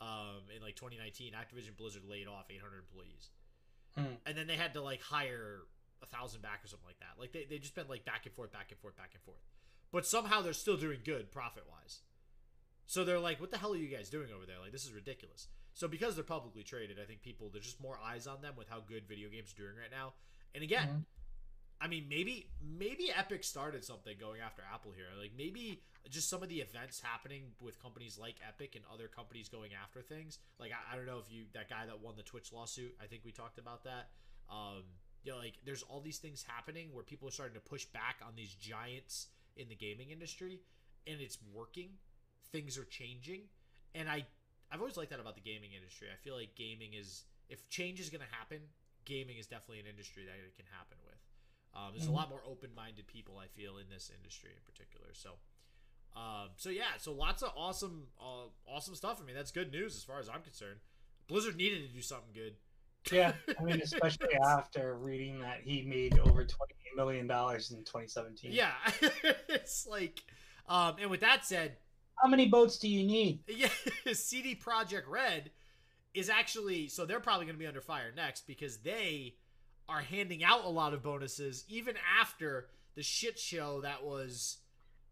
[0.00, 3.30] um, in like 2019, Activision Blizzard laid off 800 employees,
[3.96, 4.14] Hmm.
[4.26, 5.60] and then they had to like hire
[6.02, 7.20] a thousand back or something like that.
[7.20, 9.42] Like they they just been like back and forth, back and forth, back and forth.
[9.92, 12.00] But somehow they're still doing good profit wise.
[12.86, 14.58] So they're like, "What the hell are you guys doing over there?
[14.60, 17.98] Like this is ridiculous." So because they're publicly traded, I think people there's just more
[17.98, 20.14] eyes on them with how good video games are doing right now.
[20.54, 21.04] And again, Mhm.
[21.80, 25.06] I mean, maybe maybe Epic started something going after Apple here.
[25.18, 29.48] Like maybe just some of the events happening with companies like Epic and other companies
[29.48, 30.38] going after things.
[30.58, 32.96] Like I, I don't know if you that guy that won the Twitch lawsuit.
[33.02, 34.10] I think we talked about that.
[34.50, 34.84] Um,
[35.24, 38.20] you know, like there's all these things happening where people are starting to push back
[38.26, 40.60] on these giants in the gaming industry,
[41.06, 41.98] and it's working.
[42.54, 43.40] Things are changing,
[43.96, 44.24] and I
[44.70, 46.06] I've always liked that about the gaming industry.
[46.12, 48.60] I feel like gaming is if change is going to happen,
[49.04, 51.18] gaming is definitely an industry that it can happen with.
[51.74, 52.10] Um, there's Mhm.
[52.10, 55.12] a lot more open-minded people I feel in this industry in particular.
[55.14, 55.40] So,
[56.14, 59.20] um, so yeah, so lots of awesome, uh, awesome stuff.
[59.20, 60.78] I mean, that's good news as far as I'm concerned.
[61.26, 62.54] Blizzard needed to do something good.
[63.10, 68.52] Yeah, I mean, especially after reading that he made over twenty million dollars in 2017.
[68.52, 68.74] Yeah,
[69.48, 70.22] it's like,
[70.68, 71.78] um, and with that said,
[72.20, 73.40] How many boats do you need?
[73.48, 73.68] yeah,
[74.12, 75.50] CD Projekt Red
[76.14, 79.34] is actually so they're probably going to be under fire next because they
[79.88, 84.58] are handing out a lot of bonuses even after the shit show that was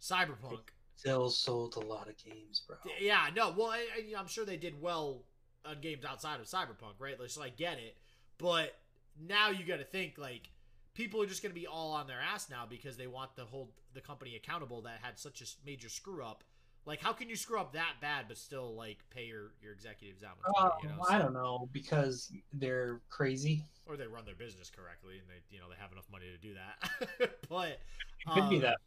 [0.01, 0.71] Cyberpunk.
[0.97, 2.77] Still sold a lot of games, bro.
[3.01, 5.25] Yeah, no, well, I, I, I'm sure they did well
[5.65, 7.19] on games outside of Cyberpunk, right?
[7.19, 7.97] Like, so I get it,
[8.39, 8.75] but
[9.21, 10.51] now you got to think like
[10.95, 13.45] people are just going to be all on their ass now because they want to
[13.45, 16.45] hold the company accountable that had such a major screw up
[16.85, 20.21] Like, how can you screw up that bad but still like pay your your executives
[20.23, 20.73] that much money?
[20.83, 23.65] You know, I So- don't know because they're crazy.
[23.87, 26.39] or they run their business correctly and they you know they have enough money to
[26.39, 27.31] do that.
[27.49, 27.69] but
[28.27, 28.79] It could be um, that.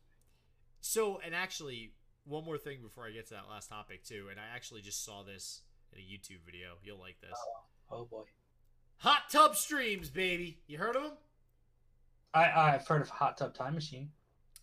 [0.81, 1.93] So, and actually,
[2.25, 5.03] one more thing before I get to that last topic too, and I actually just
[5.05, 5.61] saw this
[5.93, 6.75] in a YouTube video.
[6.83, 7.37] You'll like this.
[7.89, 8.23] Oh boy.
[8.99, 10.59] Hot tub streams, baby.
[10.67, 11.11] You heard of them?
[12.33, 14.09] I I've heard of Hot Tub Time Machine.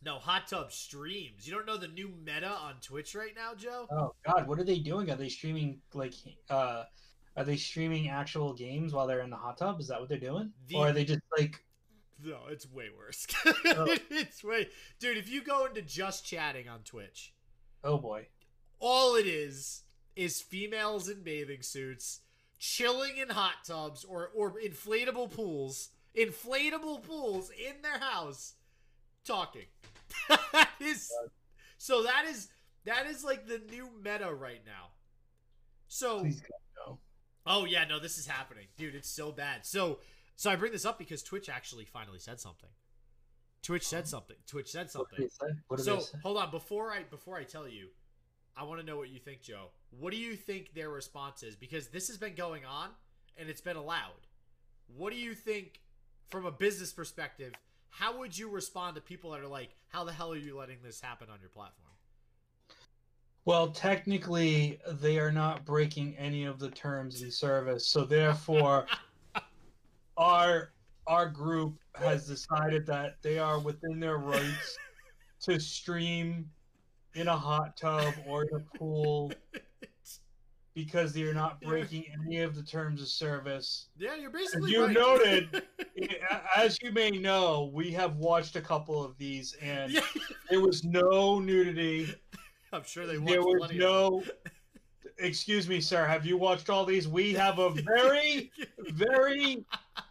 [0.04, 1.46] No, hot tub streams.
[1.46, 3.86] You don't know the new meta on Twitch right now, Joe?
[3.90, 5.10] Oh God, what are they doing?
[5.10, 6.14] Are they streaming like
[6.50, 6.84] uh
[7.36, 9.80] are they streaming actual games while they're in the hot tub?
[9.80, 10.52] Is that what they're doing?
[10.68, 11.64] The- Or are they just like
[12.24, 13.26] No, it's way worse.
[13.66, 13.86] Oh.
[14.10, 15.16] it's way, dude.
[15.18, 17.32] If you go into just chatting on Twitch,
[17.84, 18.26] oh boy.
[18.80, 19.82] all it is
[20.16, 22.20] is females in bathing suits
[22.58, 28.54] chilling in hot tubs or or inflatable pools, inflatable pools in their house,
[29.24, 29.66] talking.
[30.52, 31.10] that is
[31.78, 32.02] so.
[32.02, 32.48] That is
[32.84, 34.88] that is like the new meta right now.
[35.88, 36.20] So.
[36.20, 36.98] Please God, no.
[37.46, 38.94] Oh yeah, no, this is happening, dude.
[38.94, 39.66] It's so bad.
[39.66, 39.98] So,
[40.36, 42.70] so I bring this up because Twitch actually finally said something.
[43.62, 44.36] Twitch said something.
[44.46, 45.18] Twitch said something.
[45.18, 45.30] did?
[45.68, 47.88] What did So hold on before I before I tell you,
[48.56, 49.68] I want to know what you think, Joe.
[49.90, 51.56] What do you think their response is?
[51.56, 52.90] Because this has been going on
[53.36, 54.26] and it's been allowed.
[54.96, 55.80] What do you think
[56.28, 57.52] from a business perspective?
[57.92, 60.82] How would you respond to people that are like, "How the hell are you letting
[60.82, 61.90] this happen on your platform?"
[63.44, 68.86] Well, technically, they are not breaking any of the terms in service, so therefore,
[70.16, 70.72] our
[71.06, 74.78] our group has decided that they are within their rights
[75.40, 76.50] to stream
[77.14, 79.32] in a hot tub or in a pool
[80.74, 83.88] because they are not breaking any of the terms of service.
[83.98, 84.94] yeah, you're basically you right.
[84.94, 85.62] noted,
[86.56, 90.00] As you may know, we have watched a couple of these, and yeah,
[90.50, 92.14] there was no nudity.
[92.72, 93.78] I'm sure they There was plenty of them.
[93.80, 94.24] no.
[95.18, 96.04] Excuse me, sir.
[96.06, 97.06] Have you watched all these?
[97.06, 98.50] We have a very,
[98.88, 99.64] very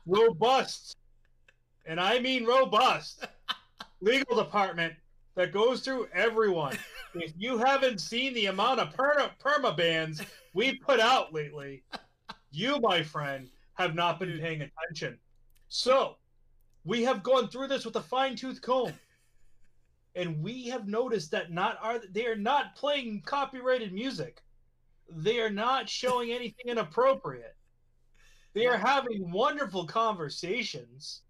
[0.05, 0.95] robust,
[1.85, 3.25] and I mean robust,
[3.99, 4.93] legal department
[5.35, 6.77] that goes through everyone.
[7.15, 10.21] If you haven't seen the amount of perma, perma bans
[10.53, 11.83] we put out lately,
[12.51, 15.17] you, my friend, have not been paying attention.
[15.69, 16.17] So,
[16.83, 18.93] we have gone through this with a fine tooth comb.
[20.13, 24.43] And we have noticed that not are they are not playing copyrighted music.
[25.09, 27.55] They are not showing anything inappropriate.
[28.53, 31.21] They are having wonderful conversations.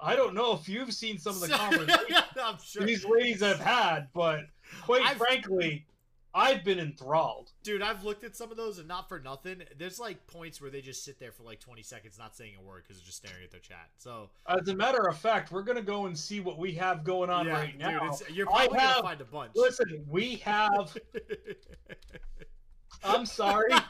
[0.00, 2.86] I don't know if you've seen some of the conversations I'm sure.
[2.86, 4.46] these ladies have had, but
[4.82, 5.84] quite I've- frankly,
[6.34, 7.52] I've been enthralled.
[7.62, 9.62] Dude, I've looked at some of those and not for nothing.
[9.78, 12.62] There's like points where they just sit there for like 20 seconds not saying a
[12.62, 13.90] word because they're just staring at their chat.
[13.98, 17.30] So, As a matter of fact, we're gonna go and see what we have going
[17.30, 18.00] on yeah, right now.
[18.00, 19.52] dude, it's, you're probably gonna find a bunch.
[19.54, 20.96] Listen, we have.
[23.04, 23.72] I'm sorry.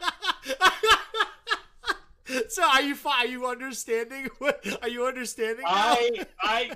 [2.49, 4.29] so, are you are you understanding?
[4.83, 5.65] Are you understanding?
[5.65, 5.73] now?
[5.73, 6.73] I I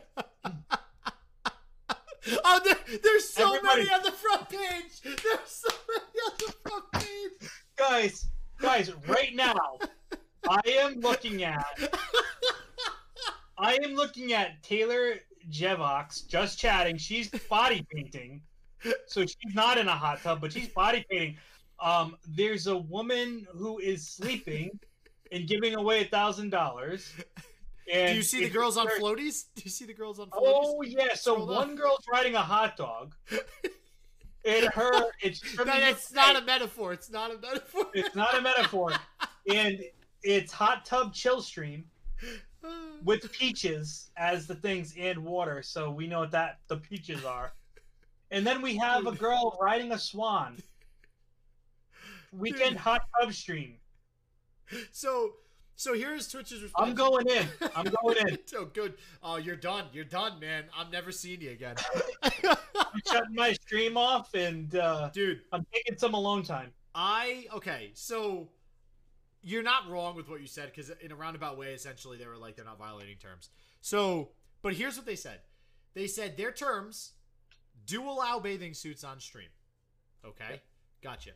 [2.45, 5.01] oh, there, there's so Everybody- many on the front page.
[5.03, 7.51] There's so many on the front page.
[7.77, 8.27] guys
[8.61, 9.55] guys right now
[10.49, 11.65] I am looking at
[13.57, 15.15] I am looking at Taylor
[15.51, 16.97] Jevox just chatting.
[16.97, 18.43] She's body painting.
[19.07, 21.37] So she's not in a hot tub, but she's body painting.
[21.81, 24.79] Um, there's a woman who is sleeping
[25.33, 27.13] and giving away a thousand dollars.
[27.93, 29.47] Do you see the girls on floaties?
[29.55, 30.63] Do you see the girls on floaties?
[30.65, 31.77] Oh yeah, so Scroll one down.
[31.77, 33.15] girl's riding a hot dog.
[34.45, 36.15] And her it's from No, the it's UK.
[36.17, 36.93] not a metaphor.
[36.93, 37.87] It's not a metaphor.
[37.93, 38.93] it's not a metaphor.
[39.53, 39.81] And
[40.23, 41.85] it's hot tub chill stream
[43.05, 47.53] with peaches as the things and water, so we know what that the peaches are.
[48.31, 50.57] And then we have a girl riding a swan.
[52.33, 53.77] Weekend hot tub stream.
[54.93, 55.33] so,
[55.79, 56.89] so here's Twitch's response.
[56.89, 57.47] I'm going in.
[57.77, 58.39] I'm going in.
[58.57, 58.95] oh, good.
[59.23, 59.85] Oh, you're done.
[59.93, 60.65] You're done, man.
[60.77, 61.77] I'm never seeing you again,
[62.23, 65.43] I'm shutting my stream off and uh, dude.
[65.53, 66.73] I'm taking some alone time.
[66.97, 67.93] I okay.
[67.95, 68.49] So
[69.41, 72.37] you're not wrong with what you said because in a roundabout way, essentially, they were
[72.37, 73.51] like they're not violating terms.
[73.81, 74.31] So,
[74.63, 75.39] but here's what they said.
[75.95, 77.13] They said their terms
[77.87, 79.51] do allow bathing suits on stream.
[80.27, 80.61] Okay,
[81.05, 81.31] gotcha.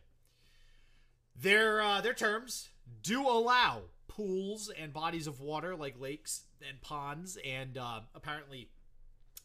[1.41, 2.71] Their uh, their terms
[3.05, 3.83] do allow
[4.17, 8.69] pools and bodies of water like lakes and ponds and uh, apparently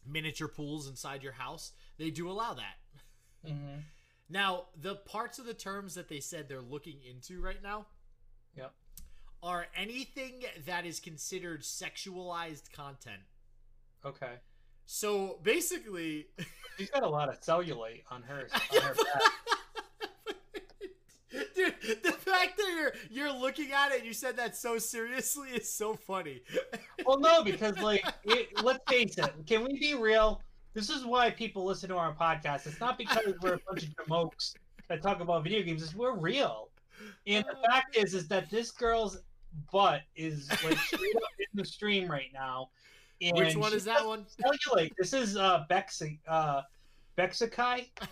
[0.06, 1.72] miniature pools inside your house.
[1.98, 2.76] They do allow that.
[3.46, 3.80] Mm-hmm.
[4.30, 7.86] Now, the parts of the terms that they said they're looking into right now
[8.58, 8.74] Yep.
[9.42, 13.22] are anything that is considered sexualized content.
[14.04, 14.34] Okay.
[14.84, 16.26] So basically,
[16.78, 19.22] She's got a lot of cellulite on her on her back.
[22.02, 22.12] the
[22.68, 26.42] you're you're looking at it and you said that so seriously is so funny.
[27.04, 29.32] well, no, because like, it, let's face it.
[29.46, 30.42] Can we be real?
[30.74, 32.66] This is why people listen to our podcast.
[32.66, 34.54] It's not because we're a bunch of jamokes
[34.88, 35.82] that talk about video games.
[35.82, 36.68] It's we're real.
[37.26, 39.18] And the fact is, is that this girl's
[39.72, 42.70] butt is like straight up in the stream right now.
[43.20, 44.24] And Which one is that one?
[44.40, 44.92] Cellulite.
[44.98, 46.62] This is uh Bexi uh
[47.16, 47.88] Bexukai.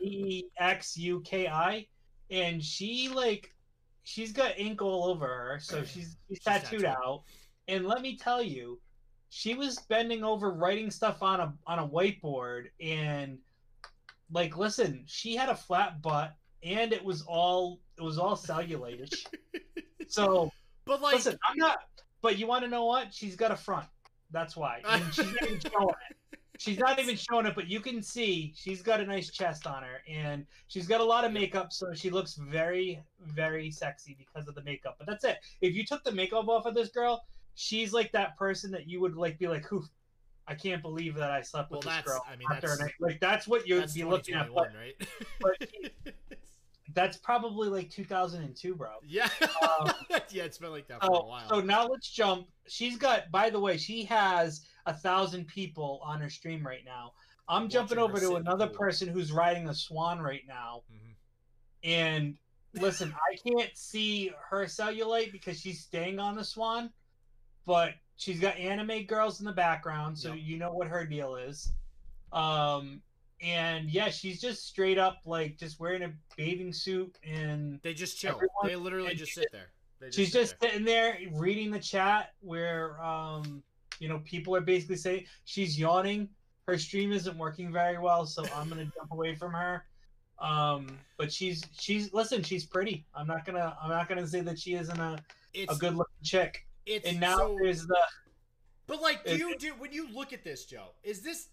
[0.00, 1.86] E X U K I.
[2.30, 3.54] And she like
[4.08, 6.84] she's got ink all over her, so she's she's tattooed tattooed.
[6.86, 7.22] out.
[7.68, 8.80] And let me tell you,
[9.28, 13.38] she was bending over writing stuff on a on a whiteboard and
[14.32, 19.14] like listen, she had a flat butt and it was all it was all cellulite.
[20.08, 20.50] so
[20.86, 21.78] But like, Listen, I'm not.
[22.22, 23.12] But you want to know what?
[23.12, 23.86] She's got a front.
[24.30, 24.80] That's why.
[24.88, 26.37] And she's not even showing it.
[26.58, 29.84] She's not even showing it, but you can see she's got a nice chest on
[29.84, 34.48] her, and she's got a lot of makeup, so she looks very, very sexy because
[34.48, 34.96] of the makeup.
[34.98, 35.38] But that's it.
[35.60, 39.00] If you took the makeup off of this girl, she's like that person that you
[39.00, 39.84] would like be like, "Who?
[40.48, 42.94] I can't believe that I slept well, with this girl." I mean after that's night."
[42.98, 44.52] Like that's what you'd that's be looking at.
[44.52, 45.08] But right?
[45.40, 46.14] but-
[46.94, 48.88] that's probably like 2002, bro.
[49.06, 49.28] yeah,
[49.62, 49.92] Um,
[50.30, 51.48] yeah, it's been like that for a while.
[51.48, 52.48] so now let's jump.
[52.66, 57.12] She's got, by the way, she has a thousand people on her stream right now.
[57.48, 60.82] I'm jumping Watching her over to another person who's riding a swan right now.
[60.92, 61.14] Mhm.
[61.84, 62.38] And
[62.74, 66.90] listen, I can't see her cellulite because she's staying on the swan,
[67.66, 70.44] but she's got anime girls in the background, so Yep.
[70.44, 71.72] you know what her deal is.
[72.32, 73.02] Um,
[73.40, 78.18] and yeah, she's just straight up like just wearing a bathing suit and They just
[78.18, 78.34] chill.
[78.34, 79.70] Everyone- they literally just sit there.
[80.00, 80.70] They she's sit just there.
[80.70, 83.62] sitting there reading the chat where um
[84.00, 86.28] you know people are basically saying she's yawning
[86.66, 89.84] her stream isn't working very well so i'm gonna jump away from her
[90.38, 90.86] um
[91.16, 94.74] but she's she's listen she's pretty i'm not gonna i'm not gonna say that she
[94.74, 95.18] isn't a,
[95.54, 97.98] It's a good looking chick it's and now so, there's the
[98.86, 100.94] But like, do you do when you look at this, Joe?
[101.02, 101.48] Is this?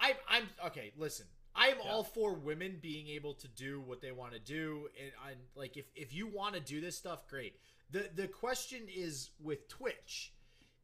[0.00, 0.92] I'm I'm okay.
[0.98, 1.90] Listen, I am Yeah.
[1.90, 5.78] all for women being able to do what they want to do, and I'm like
[5.78, 7.54] if if you want to do this stuff, great.
[7.90, 10.34] the The question is with Twitch.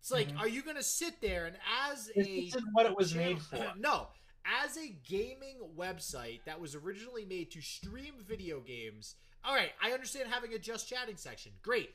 [0.00, 0.38] It's like, Mhm.
[0.40, 1.56] are you gonna sit there and
[1.90, 4.08] as this a isn't what it was channel- made for no,
[4.44, 9.16] as a gaming website that was originally made to stream video games.
[9.44, 11.52] All right, I understand having a just chatting section.
[11.62, 11.94] Great.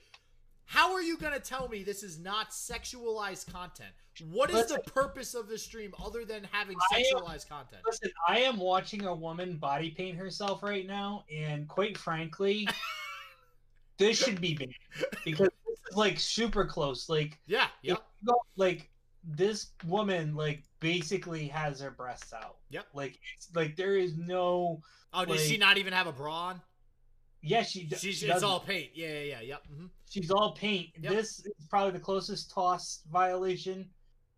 [0.65, 3.89] How are you going to tell me this is not sexualized content?
[4.31, 7.81] What is the purpose of the stream other than having I am- sexualized content?
[7.85, 12.67] listen i am watching a woman body paint herself right now and quite frankly
[13.97, 14.73] this should be banned
[15.25, 15.49] because
[15.89, 17.97] is like super close like Yeah, if yep.
[18.21, 18.89] you go- like
[19.23, 22.57] this woman like basically has her breasts out.
[22.69, 22.87] Yep.
[22.93, 24.81] Like it's like there is no
[25.13, 26.61] Oh, does she not even have a bra on?
[27.41, 28.91] yeah she d- She's she it's all paint.
[28.95, 29.41] Yeah, yeah, yeah.
[29.41, 29.63] Yep.
[29.67, 30.89] hmm she's all paint.
[30.99, 31.11] Yep.
[31.13, 33.89] This is probably the closest TOS violation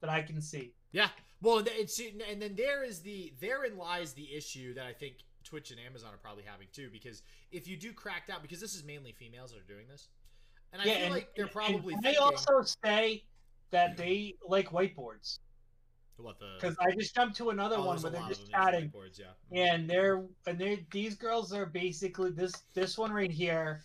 [0.01, 0.73] that I can see.
[0.91, 1.09] Yeah.
[1.41, 5.15] Well, and it's and then there is the therein lies the issue that I think
[5.43, 7.21] Twitch and Amazon are probably having too, because
[7.51, 10.07] if you do crack down, because this is mainly females that are doing this,
[10.75, 13.23] and I yeah, feel and, like they're probably and thinking they also say
[13.71, 15.39] that they like whiteboards
[16.17, 18.89] what the because I just jumped to another oh, one there's where they're just chatting.
[18.89, 19.61] whiteboards, yeah.
[19.61, 23.81] and they're and they're these girls are basically this this one right here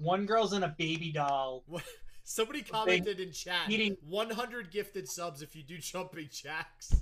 [0.00, 1.84] one girl's in a baby doll What-
[2.28, 6.92] Somebody commented in chat, eating- 100 gifted subs if you do jumping jacks.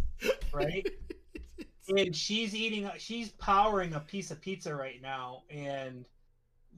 [0.52, 0.86] Right?
[1.96, 6.04] and she's eating she's powering a piece of pizza right now and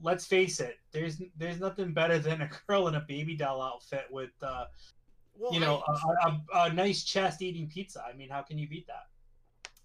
[0.01, 4.05] let's face it there's there's nothing better than a girl in a baby doll outfit
[4.11, 4.65] with uh
[5.39, 8.03] well, you know I, a, a, a nice chest eating pizza.
[8.03, 9.07] I mean how can you beat that?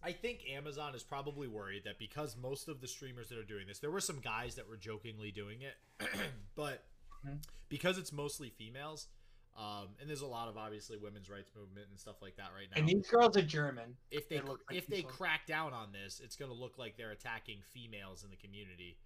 [0.03, 3.67] I think Amazon is probably worried that because most of the streamers that are doing
[3.69, 5.77] this, there were some guys that were jokingly doing it,
[6.57, 6.85] but
[7.25, 7.39] Mhm.
[7.69, 9.07] because it's mostly females,
[9.57, 12.67] um, and there's a lot of obviously women's rights movement and stuff like that right
[12.75, 12.79] now.
[12.81, 13.97] and these girls are german.
[14.11, 16.79] If they they look like if they crack down on this, it's going to look
[16.79, 18.97] like they're attacking females in the community,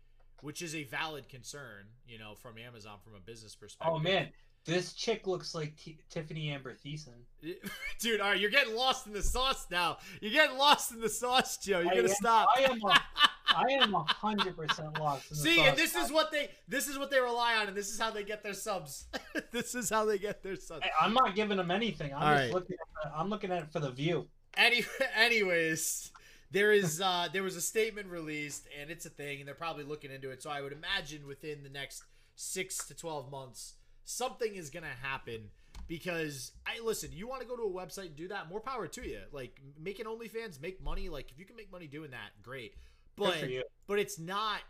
[0.43, 3.95] which is a valid concern, you know, from Amazon from a business perspective.
[3.95, 4.29] oh man
[4.65, 7.15] this chick looks like T- tiffani amber thiessen
[8.01, 9.99] Dude, all right, you're getting lost in the sauce now.
[10.21, 11.79] You're getting lost in the sauce, Joe.
[11.81, 12.49] You I gonna am- stop.
[12.57, 13.03] I am a-
[13.49, 15.31] I am hundred percent lost.
[15.31, 15.67] In the See, sauce.
[15.69, 18.11] and this is what they this is what they rely on, and this is how
[18.11, 19.07] they get their subs.
[19.53, 20.85] this is how they get their subs.
[21.01, 22.13] I'm not giving them anything.
[22.13, 22.53] I'm All just right.
[22.53, 22.77] looking.
[23.05, 24.27] At I'm looking at it for the view.
[24.57, 24.85] Any,
[25.17, 26.11] anyways,
[26.51, 29.85] there is uh there was a statement released, and it's a thing, and they're probably
[29.85, 30.43] looking into it.
[30.43, 33.75] So I would imagine within the next six to twelve months,
[34.05, 35.51] something is gonna happen.
[35.89, 38.89] Because I listen, you want to go to a website and do that, more power
[38.89, 39.21] to you.
[39.31, 41.09] Like making OnlyFans, make money.
[41.09, 42.75] Like if you can make money doing that, great.
[43.15, 43.39] But
[43.87, 44.61] but it's not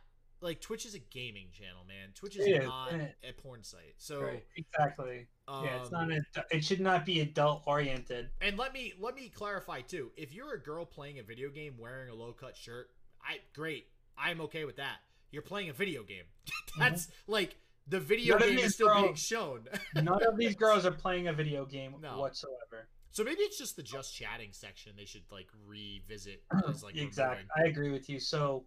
[0.47, 2.11] like Twitch is a gaming channel, man.
[2.15, 3.95] Twitch is is, not a porn site.
[3.99, 5.27] So Right, exactly.
[5.49, 6.11] um, yeah, it's not.
[6.11, 6.21] A,
[6.51, 8.31] it should not be adult oriented.
[8.41, 10.13] And let me let me clarify too.
[10.17, 12.91] If you're a girl playing a video game wearing a low cut shirt,
[13.21, 13.87] I great.
[14.17, 14.99] I'm okay with that.
[15.33, 16.25] You're playing a video game.
[16.79, 17.57] That's like
[17.89, 19.65] the video None game is still being shown.
[19.95, 22.19] None of these girls are playing a video game No.
[22.19, 22.89] whatsoever.
[23.11, 27.45] so maybe it's just the just chatting section they should like revisit as like exactly.
[27.57, 28.21] I agree with you.
[28.21, 28.65] So,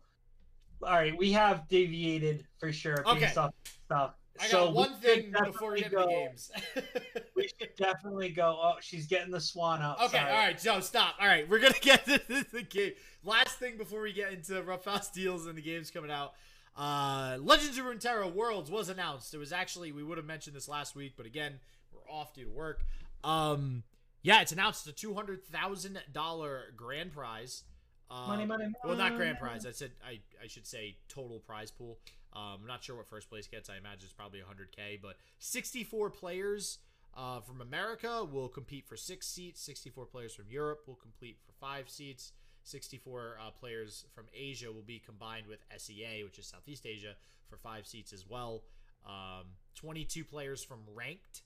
[0.83, 3.21] all right, we have deviated for sure Okay.
[3.21, 3.53] based off
[3.85, 4.13] stuff.
[4.39, 6.51] I got so one thing before we get into the games.
[7.35, 8.57] We should definitely go.
[8.61, 9.97] Oh, she's getting the swan up.
[10.01, 10.31] Okay, Sorry.
[10.31, 11.15] all right, Joe, stop.
[11.19, 12.21] All right, we're gonna get to
[12.51, 12.93] the, game.
[13.23, 16.33] Last thing before we get into rough house deals and the games coming out.
[16.75, 19.33] Uh, Legends of Runeterra Worlds was announced.
[19.33, 21.59] It was actually we would have mentioned this last week, but again,
[21.93, 22.83] we're off due to work.
[23.23, 23.83] Um,
[24.21, 27.63] yeah, it's announced a two hundred thousand dollar grand prize.
[28.09, 29.65] Uh, Money, money, Well, not grand prize.
[29.65, 31.99] I said I I should say total prize pool.
[32.33, 33.69] Um, I'm not sure what first place gets.
[33.69, 36.79] I imagine it's probably 100k, but 64 players
[37.15, 39.61] uh, from America will compete for six seats.
[39.61, 42.31] 64 players from Europe will compete for five seats.
[42.63, 47.13] 64 uh, players from Asia will be combined with SEA, which is Southeast Asia,
[47.47, 48.63] for five seats as well.
[49.07, 49.45] Um,
[49.75, 51.41] 22 players from ranked,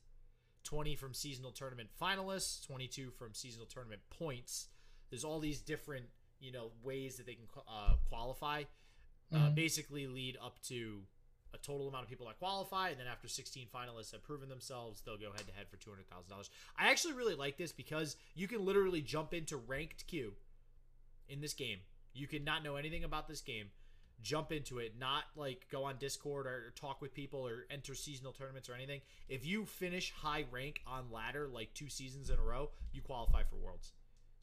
[0.64, 4.68] 20 from seasonal tournament finalists, 22 from seasonal tournament points.
[5.10, 6.06] There's all these different,
[6.44, 8.64] you know, ways that they can uh, qualify.
[9.32, 9.56] Uh, Mhm.
[9.56, 11.02] basically, lead up to
[11.54, 15.02] a total amount of people that qualify, and then after 16 finalists have proven themselves,
[15.02, 16.50] they'll go head to head for $200,000.
[16.76, 20.36] I actually really like this because you can literally jump into ranked queue
[21.28, 21.80] in this game.
[22.14, 23.72] You can not know anything about this game,
[24.22, 28.34] jump into it, not like go on Discord or, talk with people or enter seasonal
[28.34, 29.02] tournaments or anything.
[29.30, 33.44] If you finish high rank on ladder like two seasons in a row, you qualify
[33.44, 33.94] for worlds.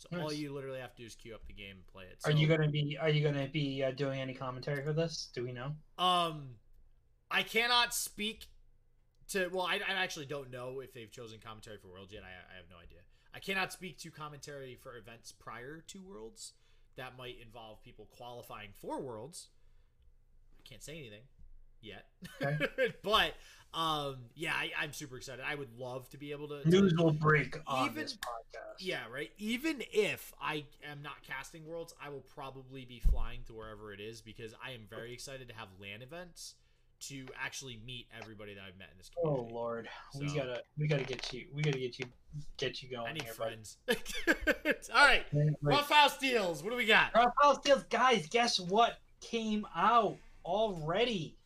[0.01, 2.18] So all you literally have to do is queue up the game and play it.
[2.24, 2.96] Are you gonna be?
[2.98, 5.28] Are you gonna be uh, doing any commentary for this?
[5.34, 5.72] Do we know?
[5.98, 6.55] Um,
[7.30, 8.46] I cannot speak
[9.28, 9.48] to.
[9.48, 12.22] Well, I, I actually don't know if they've chosen commentary for Worlds yet.
[12.22, 13.01] I, I have no idea.
[13.34, 16.55] I cannot speak to commentary for events prior to Worlds.
[16.96, 19.48] That might involve people qualifying for Worlds.
[20.59, 21.22] I can't say anything
[21.82, 22.06] yet,
[23.02, 23.32] but
[23.72, 25.44] um, yeah, I, I'm super excited.
[25.48, 26.68] I would love to be able to.
[26.68, 28.74] News will break on Even- this podcast.
[28.80, 29.30] yeah, right.
[29.38, 34.00] Even if I am not casting worlds, I will probably be flying to wherever it
[34.00, 36.54] is because I am very excited to have LAN events
[37.02, 39.54] to actually meet everybody that I've met in this Oh community.
[39.54, 42.04] Lord, we gotta we gotta get you we gotta get you
[42.58, 43.06] get you going.
[43.08, 43.78] I need here, friends.
[44.94, 45.24] All right,
[45.62, 46.62] rough house deals.
[46.62, 47.14] What do we got?
[47.14, 48.26] Rough House Deals, guys.
[48.28, 51.36] Guess what came out already?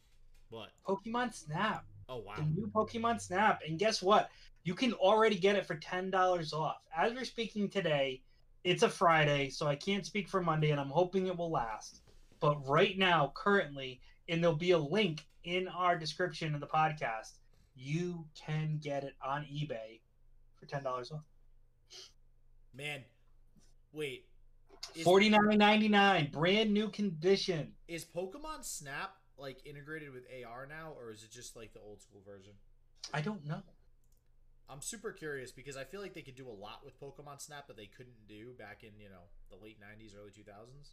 [0.54, 0.70] What?
[0.86, 2.34] Pokemon Snap, Oh wow.
[2.36, 4.30] the new Pokemon Snap, and guess what?
[4.62, 6.76] You can already get it for ten dollars off.
[6.96, 8.22] As we're speaking today,
[8.62, 12.02] it's a Friday, so I can't speak for Monday, and I'm hoping it will last.
[12.38, 17.32] But right now, currently, and there'll be a link in our description of the podcast.
[17.74, 20.00] You can get it on eBay
[20.54, 21.24] for ten dollars off.
[22.72, 23.02] Man,
[23.92, 24.26] wait.
[25.02, 27.72] Forty nine ninety nine, brand new condition.
[27.88, 32.00] is Pokemon Snap like integrated with AR now, or is it just like the old
[32.02, 32.52] school version?
[33.12, 33.62] I don't know.
[34.68, 37.66] I'm super curious because I feel like they could do a lot with Pokemon Snap
[37.66, 40.92] that they couldn't do back in you know the late '90s, early 2000s.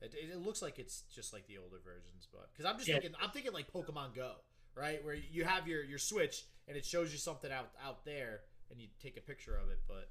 [0.00, 2.88] It, it, it looks like it's just like the older versions, but because I'm just
[2.88, 2.94] Yeah.
[2.98, 4.32] thinking, I'm thinking like Pokemon Go,
[4.74, 8.40] right, where you have your your Switch and it shows you something out out there
[8.70, 10.10] and you take a picture of it, but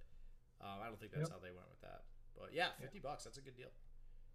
[0.62, 1.40] um, I don't think that's Yep.
[1.40, 2.04] how they went with that.
[2.38, 3.72] But yeah, 50 bucks, that's a good deal.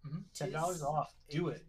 [0.05, 0.23] Mhm.
[0.33, 1.13] Ten dollars off.
[1.29, 1.65] Do it.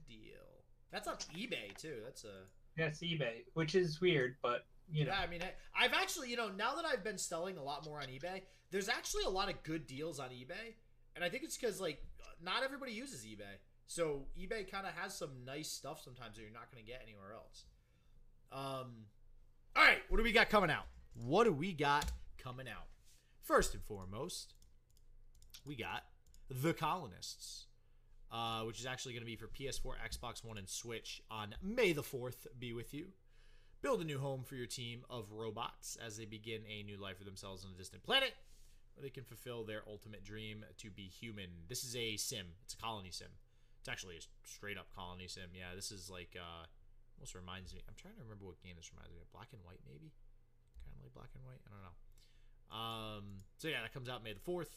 [0.96, 1.96] That's on eBay too.
[2.04, 2.44] That's a
[2.78, 5.12] it's eBay, which is weird, but you know.
[5.12, 7.84] Yeah, I mean, I- I've actually, you know, now that I've been selling a lot
[7.84, 8.40] more on eBay,
[8.70, 10.74] there's actually a lot of good deals on eBay,
[11.14, 12.02] and I think it's because like
[12.42, 16.50] not everybody uses eBay, so eBay kind of has some nice stuff sometimes that you're
[16.50, 17.64] not going to get anywhere else.
[18.50, 19.04] Um,
[19.76, 20.86] all right, what do we got coming out?
[21.12, 22.86] What do we got coming out?
[23.42, 24.54] First and foremost,
[25.66, 26.04] we got
[26.48, 27.65] The Colonists,
[28.32, 31.92] uh, which is actually going to be for PS4, Xbox One, and Switch on May
[31.92, 32.46] the 4th.
[32.58, 33.06] Be with you.
[33.82, 37.18] Build a new home for your team of robots as they begin a new life
[37.18, 38.34] for themselves on a distant planet
[38.94, 41.68] where they can fulfill their ultimate dream to be human.
[41.68, 42.46] This is a sim.
[42.64, 43.28] It's a colony sim.
[43.80, 45.52] It's actually a straight up colony sim.
[45.52, 46.64] Yeah, this is like uh
[47.20, 47.84] almost reminds me.
[47.86, 49.30] I'm trying to remember what game this reminds me of.
[49.32, 50.16] Black and white maybe?
[50.82, 51.60] Kind of like black and white.
[51.68, 51.96] I don't know.
[52.72, 53.24] Um,
[53.58, 54.68] so yeah, that comes out May the 4th.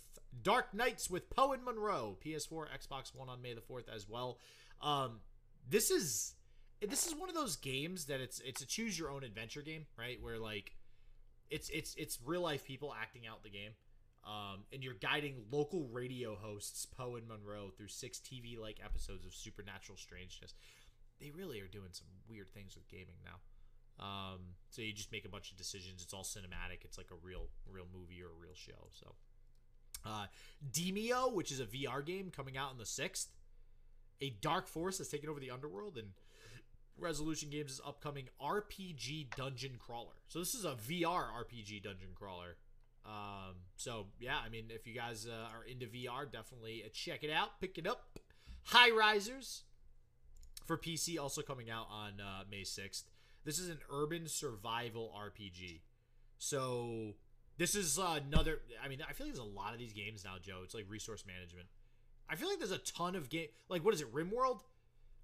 [0.44, 4.38] Dark Nights with Poe and Munro, PS4, Xbox One on May the 4th as well.
[4.82, 5.20] Um,
[5.68, 6.34] this is
[6.88, 9.86] this is one of those games that it's it's a choose your own adventure game,
[9.98, 10.18] right?
[10.22, 10.72] Where like
[11.50, 13.72] it's it's it's real life people acting out the game.
[14.26, 19.26] Um, and you're guiding local radio hosts Poe and Munro through six TV like episodes
[19.26, 20.54] of supernatural strangeness.
[21.22, 23.40] they really are doing some weird things with gaming now.
[24.00, 24.40] Um,
[24.70, 26.02] so you just make a bunch of decisions.
[26.04, 26.84] It's all cinematic.
[26.84, 28.88] It's like a real, real movie or a real show.
[28.92, 29.16] So,
[30.06, 30.26] uh,
[30.72, 33.30] Demeo, which is a VR game coming out on the sixth.
[34.22, 36.10] A dark force has taken over the underworld, and
[36.98, 40.16] Resolution Games' is upcoming RPG dungeon crawler.
[40.28, 42.58] So this is a VR RPG dungeon crawler.
[43.06, 47.32] Um, so yeah, I mean, if you guys uh, are into VR, definitely check it
[47.32, 48.20] out, pick it up.
[48.66, 49.64] High Risers
[50.66, 53.10] for PC, also coming out on uh, May sixth.
[53.46, 55.82] This is an urban survival RPG.
[56.38, 57.14] So
[57.58, 58.60] this is another.
[58.84, 60.62] I mean, I feel like there's a lot of these games now, Joe.
[60.64, 61.68] It's like resource management.
[62.30, 63.48] I feel like there's a ton of game.
[63.70, 64.62] Like what is it, RimWorld?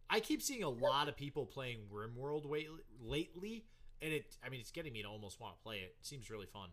[0.09, 2.67] I keep seeing a lot of people playing RimWorld wait,
[3.01, 3.65] lately,
[4.01, 4.35] and it.
[4.45, 5.95] I mean, it's getting me to almost want to play it.
[5.99, 6.69] It seems really fun.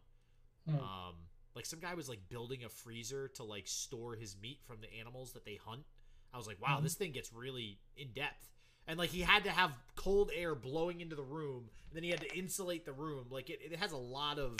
[0.68, 0.76] Hmm.
[0.76, 1.14] Um,
[1.55, 4.93] like some guy was like building a freezer to like store his meat from the
[4.99, 5.82] animals that they hunt.
[6.32, 6.84] I was like, wow, Mhm.
[6.84, 8.49] this thing gets really in depth.
[8.88, 12.10] And like he had to have cold air blowing into the room, and then he
[12.10, 13.26] had to insulate the room.
[13.30, 14.56] Like it, it has a lot of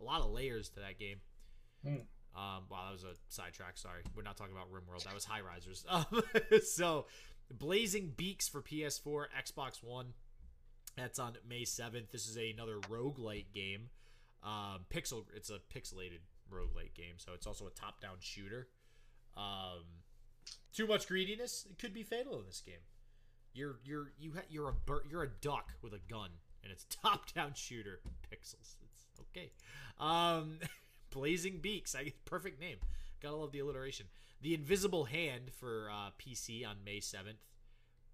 [0.00, 1.16] a lot of layers to that game.
[1.84, 1.94] Hmm.
[2.36, 3.78] Um, wow, that was a sidetrack.
[3.78, 5.04] Sorry, we're not talking about RimWorld.
[5.04, 5.84] That was High Risers.
[5.90, 6.04] Um,
[6.62, 7.06] so,
[7.50, 10.12] Blazing Beaks for PS4, Xbox One.
[10.96, 12.10] That's on May seventh.
[12.12, 13.88] This is another roguelite game.
[14.42, 15.24] Um, pixel.
[15.34, 16.20] It's a pixelated
[16.52, 18.68] roguelite game, so it's also a top-down shooter.
[19.36, 19.84] Um,
[20.74, 22.80] too much greediness it could be fatal in this game.
[23.56, 24.74] You're you're you ha- you're a
[25.08, 26.28] you're a duck with a gun,
[26.62, 28.00] and it's top-down shooter
[28.30, 28.76] pixels.
[28.84, 29.50] It's okay.
[29.98, 30.58] Um,
[31.10, 31.94] Blazing Beaks.
[31.94, 32.76] I perfect name.
[33.22, 34.06] Gotta love the alliteration.
[34.42, 37.38] The Invisible Hand for uh, PC on May seventh.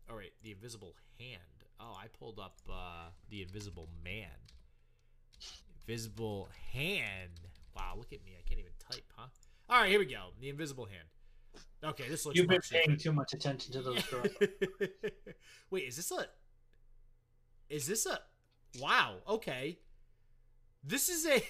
[0.09, 1.40] All right, the Invisible Hand.
[1.80, 4.28] Oh, I pulled up uh, the Invisible Man.
[5.88, 7.40] Invisible Hand.
[7.74, 8.36] Wow, look at me.
[8.38, 9.26] I can't even type, huh?
[9.68, 10.28] All right, here we go.
[10.40, 11.09] The Invisible Hand.
[11.84, 12.38] Okay, this looks.
[12.38, 13.00] You've been paying different.
[13.00, 14.28] too much attention to those girls.
[15.70, 16.26] Wait, is this a?
[17.68, 18.20] Is this a?
[18.80, 19.16] Wow.
[19.28, 19.78] Okay.
[20.84, 21.42] This is a.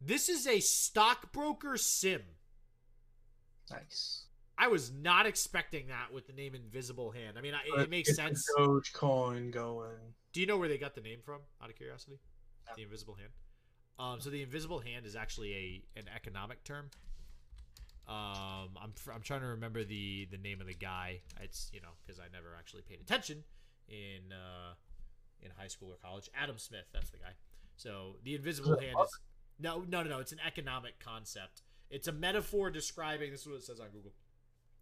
[0.00, 2.22] This is a stockbroker sim.
[3.70, 4.26] nice.
[4.56, 7.36] I was not expecting that with the name Invisible Hand.
[7.38, 8.44] I mean, I, it makes sense.
[8.58, 9.96] Dogecoin going.
[10.32, 11.40] Do you know where they got the name from?
[11.62, 12.18] Out of curiosity,
[12.66, 12.72] No.
[12.76, 13.30] the Invisible Hand.
[13.98, 15.54] Um, so the Invisible Hand is actually
[15.96, 16.90] a an economic term.
[18.08, 21.20] Um, I'm I'm trying to remember the the name of the guy.
[21.42, 23.44] It's you know because I never actually paid attention
[23.88, 24.74] in uh,
[25.42, 26.30] in high school or college.
[26.34, 27.34] Adam Smith, that's the guy.
[27.76, 29.18] So the Invisible Is Hand is
[29.58, 30.18] no no no no.
[30.20, 31.62] It's an economic concept.
[31.90, 33.30] It's a metaphor describing.
[33.30, 34.12] This is what it says on Google.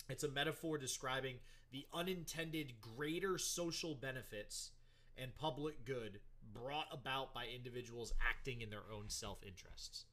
[0.08, 1.36] It's a metaphor describing
[1.72, 4.70] the unintended greater social benefits
[5.16, 6.20] and public good
[6.52, 10.04] brought about by individuals acting in their own self interests.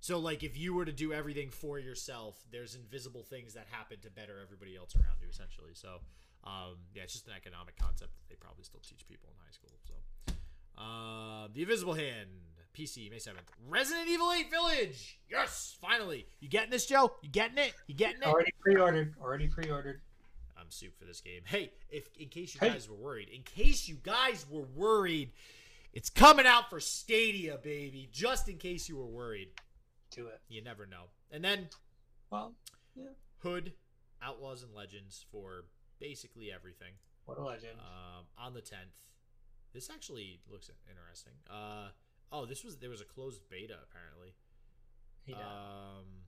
[0.00, 3.98] So, like, if you were to do everything for yourself, there's invisible things that happen
[4.02, 5.72] to better everybody else around you, essentially.
[5.74, 6.00] So,
[6.44, 9.50] um, yeah, it's just an economic concept that they probably still teach people in high
[9.50, 9.70] school.
[9.86, 9.94] So,
[10.80, 12.28] uh, The Invisible Hand,
[12.74, 13.48] PC, May 7th.
[13.66, 15.18] Resident Evil 8 Village!
[15.30, 15.76] Yes!
[15.80, 16.26] Finally!
[16.40, 17.12] You getting this, Joe?
[17.22, 17.72] You getting it?
[17.86, 18.26] You getting it?
[18.28, 19.14] Already pre-ordered.
[19.20, 20.02] Already pre-ordered.
[20.58, 21.40] I'm soup for this game.
[21.46, 22.68] Hey, if in case you Hey.
[22.70, 25.32] guys were worried, in case you guys were worried,
[25.92, 28.08] it's coming out for Stadia, baby.
[28.12, 29.48] Just in case you were worried,
[30.16, 30.40] Do it.
[30.48, 31.04] you never know.
[31.30, 31.68] And then
[32.30, 32.54] Well,
[33.42, 33.74] Hood,
[34.22, 35.66] Outlaws and Legends for
[36.00, 36.94] basically everything.
[37.26, 37.78] what a legend.
[37.78, 38.96] Um, on the 10th.
[39.72, 41.34] This actually looks interesting.
[41.50, 41.88] Uh,
[42.32, 44.34] oh, this was there was a closed beta apparently.
[45.26, 45.36] yeah.
[45.36, 46.24] Um,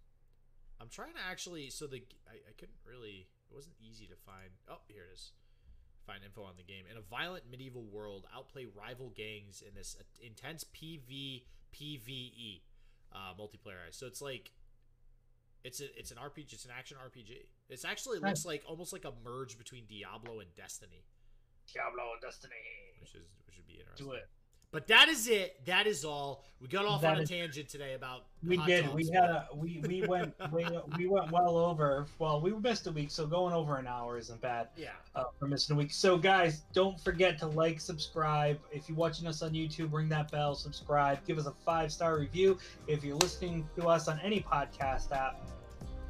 [0.80, 1.70] I'm trying to actually.
[1.70, 3.26] So the I, I couldn't really.
[3.50, 4.50] It wasn't easy to find.
[4.68, 5.32] Oh, here it is.
[6.06, 6.84] Find info on the game.
[6.90, 12.60] In a violent medieval world, outplay rival gangs in this intense PV PVE
[13.12, 13.88] uh, multiplayer.
[13.90, 14.52] So it's like.
[15.64, 16.52] It's a, it's an RPG.
[16.52, 17.34] It's an action RPG.
[17.68, 21.02] It's actually it looks like almost like a merge between Diablo and Destiny,
[21.74, 22.54] Diablo and Destiny.
[23.00, 24.06] which is which would be interesting.
[24.06, 24.28] Do it.
[24.70, 25.64] But that is it.
[25.64, 26.44] That is all.
[26.60, 28.24] We got off That on a is- tangent today about.
[28.46, 28.84] We did.
[28.84, 30.66] dogs, We had a we we went we,
[30.98, 32.06] we went well over.
[32.18, 34.68] Well, we missed a week, so going over an hour isn't bad.
[34.76, 34.90] Yeah.
[35.14, 35.90] uh, for missing a week.
[35.90, 38.58] So, guys, don't forget to like, subscribe.
[38.70, 42.18] If you're watching us on YouTube, ring that bell, subscribe, give us a five star
[42.18, 42.58] review.
[42.86, 45.40] If you're listening to us on any podcast app,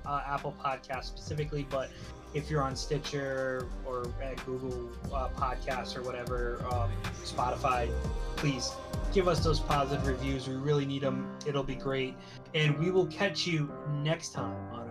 [0.04, 1.90] uh, Apple Podcast specifically, but
[2.34, 6.90] if you're on Stitcher or at Google uh, Podcasts or whatever, um,
[7.24, 7.90] Spotify,
[8.36, 8.72] please
[9.12, 10.48] give us those positive reviews.
[10.48, 11.28] We really need them.
[11.46, 12.14] It'll be great.
[12.54, 13.70] And we will catch you
[14.02, 14.87] next time on